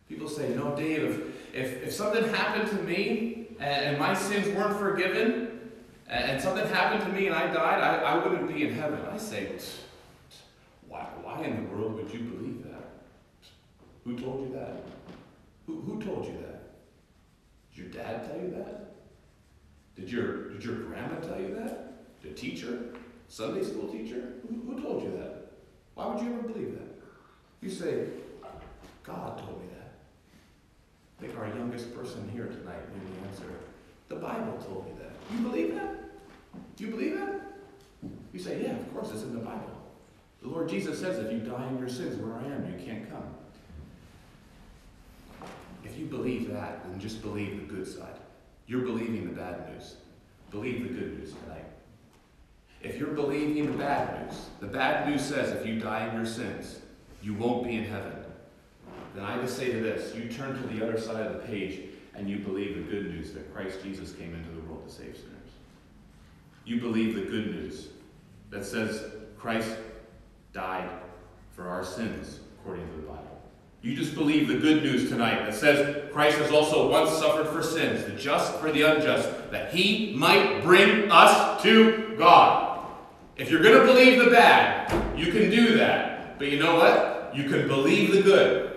People 0.08 0.28
say, 0.28 0.54
No, 0.54 0.74
Dave, 0.76 1.02
if, 1.02 1.54
if, 1.54 1.82
if 1.84 1.92
something 1.92 2.24
happened 2.32 2.68
to 2.70 2.76
me 2.84 3.48
and, 3.58 3.84
and 3.86 3.98
my 3.98 4.14
sins 4.14 4.48
weren't 4.56 4.78
forgiven, 4.78 5.60
and, 6.08 6.30
and, 6.30 6.42
something 6.42 6.66
happened 6.68 7.02
to 7.02 7.08
me 7.18 7.26
and 7.26 7.34
I 7.34 7.52
died, 7.52 7.82
I, 7.82 7.96
I 8.02 8.24
wouldn't 8.24 8.52
be 8.52 8.66
in 8.68 8.74
heaven. 8.74 9.00
I 9.10 9.16
say, 9.16 9.48
why, 10.86 11.06
why 11.22 11.42
in 11.42 11.56
the 11.56 11.74
world 11.74 11.94
would 11.94 12.12
you 12.12 12.20
believe 12.20 12.62
that? 12.62 12.84
Who 14.04 14.16
told 14.16 14.48
you 14.48 14.54
that? 14.54 14.82
Who, 15.66 15.80
who 15.80 16.00
told 16.00 16.26
you 16.26 16.34
that? 16.34 16.74
Did 17.74 17.84
your 17.84 18.04
dad 18.04 18.28
tell 18.28 18.40
you 18.40 18.50
that? 18.52 18.94
Did 19.96 20.12
your, 20.12 20.50
did 20.50 20.64
your 20.64 20.76
grandma 20.76 21.16
tell 21.16 21.40
you 21.40 21.54
that? 21.56 21.94
The 22.22 22.28
teacher? 22.28 22.78
Sunday 23.28 23.64
school 23.64 23.88
teacher? 23.88 24.34
Who, 24.48 24.70
who 24.70 24.80
told 24.80 25.02
you 25.02 25.10
that? 25.18 25.52
Why 25.94 26.06
would 26.06 26.22
you 26.22 26.32
ever 26.34 26.48
believe 26.48 26.72
that? 26.72 26.88
You 27.60 27.70
say, 27.70 28.06
God 29.02 29.38
told 29.38 29.60
me 29.60 29.68
that. 29.70 29.85
Think 31.20 31.38
our 31.38 31.48
youngest 31.48 31.94
person 31.94 32.28
here 32.32 32.46
tonight 32.46 32.82
knew 32.92 33.20
the 33.20 33.28
answer. 33.28 33.52
The 34.08 34.16
Bible 34.16 34.58
told 34.58 34.86
me 34.86 34.92
that. 35.00 35.12
You 35.34 35.48
believe 35.48 35.74
that? 35.74 35.94
Do 36.76 36.84
you 36.84 36.90
believe 36.90 37.18
that? 37.18 37.40
You 38.32 38.38
say, 38.38 38.62
yeah, 38.62 38.72
of 38.72 38.92
course, 38.92 39.10
it's 39.12 39.22
in 39.22 39.32
the 39.32 39.40
Bible. 39.40 39.70
The 40.42 40.48
Lord 40.48 40.68
Jesus 40.68 41.00
says, 41.00 41.18
if 41.18 41.32
you 41.32 41.38
die 41.38 41.66
in 41.68 41.78
your 41.78 41.88
sins, 41.88 42.20
where 42.20 42.34
I 42.34 42.44
am, 42.44 42.70
you 42.70 42.84
can't 42.84 43.10
come. 43.10 43.24
If 45.84 45.98
you 45.98 46.04
believe 46.06 46.52
that, 46.52 46.84
then 46.84 47.00
just 47.00 47.22
believe 47.22 47.66
the 47.66 47.74
good 47.74 47.86
side. 47.86 48.18
You're 48.66 48.82
believing 48.82 49.26
the 49.26 49.34
bad 49.34 49.72
news. 49.72 49.96
Believe 50.50 50.82
the 50.82 50.94
good 50.94 51.18
news 51.18 51.32
tonight. 51.32 51.64
If 52.82 52.98
you're 52.98 53.14
believing 53.14 53.66
the 53.66 53.78
bad 53.78 54.26
news, 54.26 54.46
the 54.60 54.66
bad 54.66 55.08
news 55.08 55.22
says 55.22 55.50
if 55.52 55.66
you 55.66 55.80
die 55.80 56.08
in 56.08 56.14
your 56.14 56.26
sins, 56.26 56.80
you 57.22 57.34
won't 57.34 57.64
be 57.64 57.76
in 57.76 57.84
heaven 57.84 58.12
then 59.16 59.24
I 59.24 59.40
just 59.40 59.56
say 59.56 59.72
to 59.72 59.80
this 59.80 60.14
you 60.14 60.28
turn 60.28 60.60
to 60.60 60.68
the 60.68 60.86
other 60.86 61.00
side 61.00 61.26
of 61.26 61.32
the 61.32 61.46
page 61.46 61.80
and 62.14 62.28
you 62.28 62.38
believe 62.38 62.76
the 62.76 62.82
good 62.82 63.06
news 63.06 63.32
that 63.32 63.52
Christ 63.54 63.82
Jesus 63.82 64.12
came 64.12 64.34
into 64.34 64.50
the 64.50 64.60
world 64.68 64.86
to 64.86 64.94
save 64.94 65.16
sinners. 65.16 65.50
You 66.64 66.80
believe 66.80 67.14
the 67.14 67.22
good 67.22 67.54
news 67.54 67.88
that 68.50 68.64
says 68.64 69.04
Christ 69.38 69.76
died 70.52 70.88
for 71.52 71.68
our 71.68 71.84
sins, 71.84 72.40
according 72.58 72.88
to 72.88 72.96
the 72.96 73.02
Bible. 73.02 73.22
You 73.82 73.94
just 73.94 74.14
believe 74.14 74.48
the 74.48 74.58
good 74.58 74.82
news 74.82 75.08
tonight 75.08 75.44
that 75.44 75.54
says 75.54 76.10
Christ 76.12 76.38
has 76.38 76.50
also 76.50 76.90
once 76.90 77.10
suffered 77.10 77.46
for 77.48 77.62
sins, 77.62 78.04
the 78.04 78.12
just 78.12 78.54
for 78.56 78.72
the 78.72 78.82
unjust, 78.82 79.50
that 79.50 79.72
he 79.72 80.14
might 80.16 80.62
bring 80.62 81.10
us 81.10 81.62
to 81.62 82.14
God. 82.18 82.86
If 83.36 83.50
you're 83.50 83.62
going 83.62 83.78
to 83.78 83.84
believe 83.86 84.24
the 84.24 84.30
bad, 84.30 85.18
you 85.18 85.30
can 85.30 85.50
do 85.50 85.76
that. 85.76 86.38
But 86.38 86.48
you 86.48 86.58
know 86.58 86.76
what? 86.76 87.30
You 87.34 87.48
can 87.48 87.68
believe 87.68 88.12
the 88.12 88.22
good. 88.22 88.75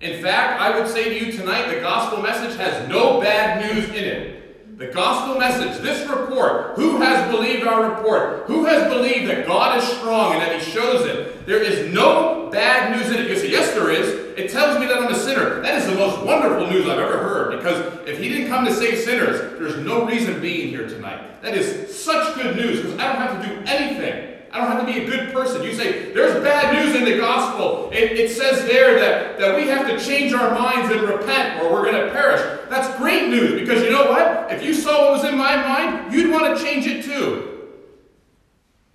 In 0.00 0.22
fact, 0.22 0.60
I 0.60 0.78
would 0.78 0.88
say 0.88 1.04
to 1.18 1.26
you 1.26 1.32
tonight 1.32 1.74
the 1.74 1.80
gospel 1.80 2.22
message 2.22 2.56
has 2.58 2.86
no 2.88 3.20
bad 3.20 3.74
news 3.74 3.88
in 3.88 4.04
it. 4.04 4.78
The 4.78 4.88
gospel 4.88 5.38
message, 5.38 5.82
this 5.82 6.06
report, 6.06 6.76
who 6.76 7.00
has 7.00 7.30
believed 7.30 7.66
our 7.66 7.94
report? 7.94 8.44
Who 8.44 8.66
has 8.66 8.92
believed 8.92 9.30
that 9.30 9.46
God 9.46 9.78
is 9.78 9.88
strong 9.88 10.34
and 10.34 10.42
that 10.42 10.60
He 10.60 10.70
shows 10.70 11.06
it? 11.06 11.46
There 11.46 11.62
is 11.62 11.94
no 11.94 12.50
bad 12.52 12.94
news 12.94 13.10
in 13.10 13.24
it. 13.24 13.30
You 13.30 13.38
say, 13.38 13.50
yes, 13.50 13.72
there 13.72 13.90
is. 13.90 14.08
It 14.36 14.50
tells 14.50 14.78
me 14.78 14.84
that 14.84 14.98
I'm 14.98 15.10
a 15.10 15.18
sinner. 15.18 15.62
That 15.62 15.80
is 15.80 15.86
the 15.86 15.94
most 15.94 16.22
wonderful 16.22 16.70
news 16.70 16.86
I've 16.86 16.98
ever 16.98 17.16
heard 17.16 17.56
because 17.56 18.06
if 18.06 18.18
He 18.18 18.28
didn't 18.28 18.48
come 18.48 18.66
to 18.66 18.74
save 18.74 18.98
sinners, 18.98 19.58
there's 19.58 19.78
no 19.78 20.04
reason 20.04 20.42
being 20.42 20.68
here 20.68 20.86
tonight. 20.86 21.40
That 21.40 21.54
is 21.54 21.98
such 21.98 22.34
good 22.34 22.54
news 22.56 22.82
because 22.82 22.98
I 22.98 23.10
don't 23.10 23.16
have 23.16 23.42
to 23.42 23.48
do 23.48 23.62
anything. 23.66 24.35
I 24.56 24.60
don't 24.60 24.70
have 24.70 24.86
to 24.86 24.90
be 24.90 25.04
a 25.04 25.06
good 25.06 25.34
person. 25.34 25.62
You 25.62 25.74
say, 25.74 26.12
there's 26.12 26.42
bad 26.42 26.72
news 26.72 26.96
in 26.96 27.04
the 27.04 27.18
gospel. 27.18 27.90
It, 27.92 28.12
it 28.12 28.30
says 28.30 28.64
there 28.64 28.98
that, 28.98 29.38
that 29.38 29.54
we 29.54 29.68
have 29.68 29.86
to 29.86 30.02
change 30.02 30.32
our 30.32 30.58
minds 30.58 30.90
and 30.90 31.02
repent 31.02 31.62
or 31.62 31.70
we're 31.70 31.84
going 31.84 32.06
to 32.06 32.10
perish. 32.10 32.40
That's 32.70 32.96
great 32.96 33.28
news 33.28 33.60
because 33.60 33.82
you 33.82 33.90
know 33.90 34.10
what? 34.10 34.50
If 34.50 34.64
you 34.64 34.72
saw 34.72 35.12
what 35.12 35.22
was 35.22 35.30
in 35.30 35.36
my 35.36 35.56
mind, 35.56 36.10
you'd 36.10 36.32
want 36.32 36.56
to 36.56 36.64
change 36.64 36.86
it 36.86 37.04
too. 37.04 37.52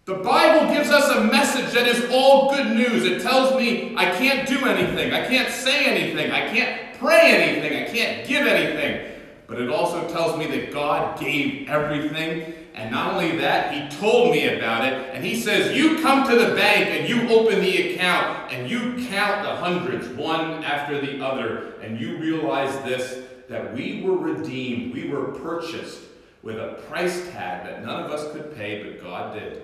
The 0.06 0.16
Bible 0.16 0.74
gives 0.74 0.90
us 0.90 1.16
a 1.16 1.26
message 1.26 1.74
that 1.76 1.88
is 1.88 2.10
all 2.12 2.50
good 2.50 2.76
news. 2.76 3.04
It 3.04 3.22
tells 3.22 3.56
me 3.56 3.94
I 3.96 4.06
can't 4.06 4.48
do 4.48 4.66
anything, 4.66 5.14
I 5.14 5.28
can't 5.28 5.54
say 5.54 5.86
anything, 5.86 6.32
I 6.32 6.48
can't 6.50 6.98
pray 6.98 7.34
anything, 7.36 7.84
I 7.84 7.86
can't 7.86 8.28
give 8.28 8.48
anything. 8.48 9.12
but 9.46 9.62
it 9.62 9.70
also 9.70 10.08
tells 10.08 10.40
me 10.40 10.48
that 10.48 10.74
God 10.74 11.20
gave 11.20 11.70
everything. 11.70 12.61
And 12.74 12.92
not 12.92 13.14
only 13.14 13.38
that, 13.38 13.74
He 13.74 13.98
told 13.98 14.32
me 14.32 14.48
about 14.48 14.86
it. 14.86 14.94
And 15.14 15.24
He 15.24 15.40
says, 15.40 15.76
You 15.76 16.02
come 16.02 16.28
to 16.30 16.36
the 16.36 16.56
bank 16.56 16.88
and 16.88 17.10
you 17.10 17.30
open 17.30 17.60
the 17.60 17.94
account 17.94 18.52
and 18.52 18.70
you 18.70 19.06
count 19.08 19.44
the 19.44 19.56
hundreds, 19.56 20.08
one 20.10 20.64
after 20.64 21.00
the 21.00 21.24
other. 21.24 21.74
And 21.82 22.00
you 22.00 22.18
realize 22.18 22.74
this 22.84 23.26
that 23.50 23.74
we 23.74 24.02
were 24.02 24.16
redeemed, 24.16 24.94
we 24.94 25.10
were 25.10 25.26
purchased 25.26 26.04
with 26.42 26.58
a 26.58 26.82
price 26.88 27.30
tag 27.32 27.66
that 27.66 27.84
none 27.84 28.06
of 28.06 28.10
us 28.12 28.32
could 28.32 28.56
pay, 28.56 28.82
but 28.84 29.04
God 29.04 29.38
did. 29.38 29.64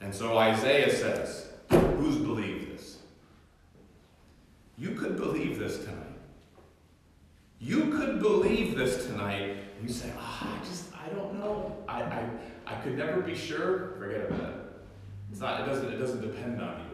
And 0.00 0.14
so 0.14 0.38
Isaiah 0.38 0.94
says, 0.94 1.48
Who's 1.70 2.16
believed 2.16 2.72
this? 2.72 2.98
You 4.78 4.92
could 4.92 5.16
believe 5.16 5.58
this 5.58 5.84
tonight. 5.84 6.06
You 7.60 7.90
could 7.90 8.20
believe 8.20 8.76
this 8.76 9.06
tonight. 9.06 9.56
And 9.78 9.88
you 9.88 9.94
say, 9.94 10.10
oh, 10.18 10.56
I 10.58 10.64
just, 10.64 10.89
I 11.04 11.08
don't 11.10 11.38
know. 11.38 11.76
I, 11.88 12.02
I, 12.02 12.28
I 12.66 12.74
could 12.76 12.96
never 12.96 13.20
be 13.20 13.34
sure. 13.34 13.94
Forget 13.98 14.30
about 14.30 14.50
it. 14.50 14.56
It's 15.30 15.40
not, 15.40 15.60
it 15.60 15.66
doesn't, 15.66 15.92
it 15.92 15.96
doesn't 15.96 16.20
depend 16.20 16.60
on 16.60 16.80
you. 16.80 16.90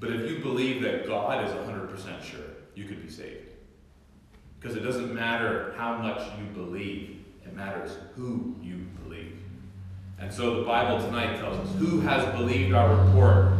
But 0.00 0.12
if 0.12 0.30
you 0.30 0.38
believe 0.38 0.82
that 0.82 1.06
God 1.06 1.44
is 1.44 1.52
100% 1.52 2.22
sure, 2.22 2.40
you 2.74 2.86
could 2.86 3.02
be 3.02 3.10
saved. 3.10 3.50
Because 4.58 4.76
it 4.76 4.80
doesn't 4.80 5.14
matter 5.14 5.74
how 5.76 5.96
much 5.96 6.22
you 6.38 6.44
believe, 6.54 7.24
it 7.44 7.54
matters 7.54 7.96
who 8.14 8.56
you 8.62 8.86
believe. 9.02 9.36
And 10.18 10.32
so 10.32 10.60
the 10.60 10.66
Bible 10.66 11.04
tonight 11.04 11.38
tells 11.38 11.56
us 11.56 11.74
who 11.78 12.00
has 12.00 12.24
believed 12.34 12.74
our 12.74 12.94
report 12.94 13.52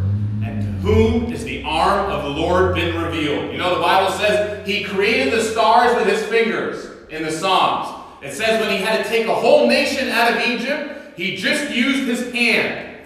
and 0.43 0.61
to 0.61 0.69
whom 0.81 1.33
is 1.33 1.45
the 1.45 1.63
arm 1.65 2.11
of 2.11 2.23
the 2.23 2.31
Lord 2.31 2.75
been 2.75 3.03
revealed. 3.03 3.53
You 3.53 3.59
know, 3.59 3.75
the 3.75 3.81
Bible 3.81 4.13
says 4.13 4.67
he 4.67 4.85
created 4.85 5.33
the 5.33 5.43
stars 5.43 5.97
with 5.97 6.07
his 6.07 6.23
fingers 6.27 6.87
in 7.11 7.23
the 7.23 7.33
Psalms. 7.33 7.90
It 8.23 8.35
says 8.35 8.61
when 8.61 8.71
he 8.71 8.85
had 8.85 9.03
to 9.05 9.09
take 9.09 9.27
a 9.27 9.35
whole 9.35 9.67
nation 9.67 10.09
out 10.11 10.33
of 10.33 10.47
Egypt, 10.47 11.19
he 11.19 11.37
just 11.37 11.75
used 11.75 12.09
his 12.09 12.33
hand. 12.33 12.99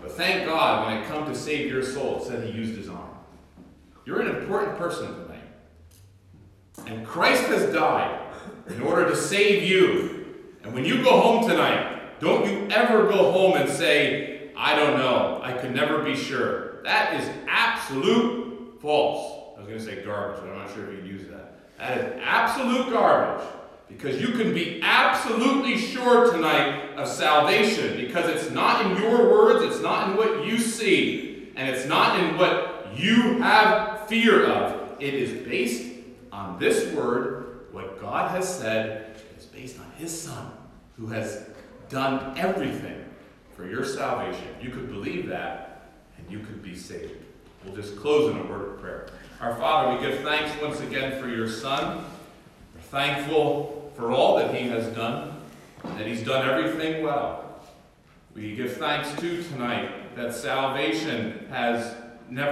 But 0.00 0.12
thank 0.12 0.46
God, 0.46 0.86
when 0.86 0.98
it 0.98 1.06
come 1.06 1.26
to 1.26 1.34
save 1.34 1.70
your 1.70 1.82
soul, 1.82 2.18
it 2.18 2.24
said 2.24 2.44
he 2.44 2.52
used 2.52 2.76
his 2.76 2.88
arm. 2.88 3.10
You're 4.04 4.20
an 4.20 4.36
important 4.36 4.78
person 4.78 5.06
tonight. 5.14 5.42
And 6.86 7.06
Christ 7.06 7.44
has 7.44 7.72
died 7.72 8.20
in 8.68 8.82
order 8.82 9.08
to 9.08 9.16
save 9.16 9.62
you. 9.64 10.36
And 10.62 10.72
when 10.72 10.84
you 10.84 11.02
go 11.02 11.20
home 11.20 11.48
tonight, 11.48 12.20
don't 12.20 12.46
you 12.46 12.68
ever 12.70 13.08
go 13.08 13.32
home 13.32 13.56
and 13.56 13.68
say, 13.68 14.50
I 14.56 14.76
don't 14.76 14.98
know, 14.98 15.40
I 15.42 15.52
could 15.52 15.74
never 15.74 16.02
be 16.02 16.14
sure. 16.14 16.82
That 16.82 17.20
is 17.20 17.28
absolute 17.48 18.80
false. 18.80 19.56
I 19.56 19.60
was 19.60 19.68
going 19.68 19.78
to 19.78 19.84
say 19.84 20.04
garbage, 20.04 20.40
but 20.42 20.50
I'm 20.50 20.58
not 20.58 20.72
sure 20.74 20.90
if 20.90 20.96
you'd 20.96 21.06
use 21.06 21.28
that. 21.28 21.78
That 21.78 21.98
is 21.98 22.20
absolute 22.22 22.90
garbage. 22.90 23.46
Because 23.90 24.20
you 24.20 24.28
can 24.28 24.54
be 24.54 24.80
absolutely 24.82 25.76
sure 25.76 26.32
tonight 26.32 26.94
of 26.96 27.06
salvation 27.06 27.96
because 27.96 28.28
it's 28.30 28.50
not 28.50 28.86
in 28.86 29.02
your 29.02 29.30
words, 29.30 29.62
it's 29.62 29.82
not 29.82 30.10
in 30.10 30.16
what 30.16 30.46
you 30.46 30.58
see, 30.58 31.52
and 31.56 31.68
it's 31.68 31.86
not 31.86 32.18
in 32.18 32.38
what 32.38 32.86
you 32.96 33.38
have 33.40 34.08
fear 34.08 34.46
of. 34.46 34.90
It 35.00 35.14
is 35.14 35.46
based 35.46 35.92
on 36.32 36.58
this 36.58 36.92
word, 36.94 37.66
what 37.72 38.00
God 38.00 38.30
has 38.30 38.48
said 38.48 39.16
is 39.38 39.44
based 39.44 39.78
on 39.78 39.86
His 39.98 40.18
Son, 40.18 40.50
who 40.96 41.06
has 41.08 41.46
done 41.88 42.38
everything 42.38 43.04
for 43.54 43.66
your 43.66 43.84
salvation. 43.84 44.46
You 44.62 44.70
could 44.70 44.88
believe 44.88 45.28
that, 45.28 45.90
and 46.16 46.30
you 46.30 46.40
could 46.40 46.62
be 46.62 46.74
saved. 46.74 47.12
We'll 47.64 47.74
just 47.74 47.96
close 47.96 48.30
in 48.30 48.40
a 48.40 48.44
word 48.44 48.70
of 48.70 48.80
prayer. 48.80 49.08
Our 49.40 49.54
Father, 49.56 49.96
we 49.96 50.06
give 50.06 50.20
thanks 50.20 50.50
once 50.62 50.80
again 50.80 51.20
for 51.20 51.28
your 51.28 51.48
Son. 51.48 52.04
We're 52.74 52.80
thankful 52.82 53.79
for 54.00 54.10
all 54.12 54.36
that 54.38 54.54
He 54.54 54.66
has 54.68 54.86
done, 54.88 55.30
and 55.84 56.00
that 56.00 56.06
He's 56.06 56.24
done 56.24 56.48
everything 56.48 57.04
well. 57.04 57.44
We 58.34 58.56
give 58.56 58.78
thanks 58.78 59.12
too 59.20 59.42
tonight 59.42 60.16
that 60.16 60.34
salvation 60.34 61.46
has 61.50 61.94
never 62.30 62.48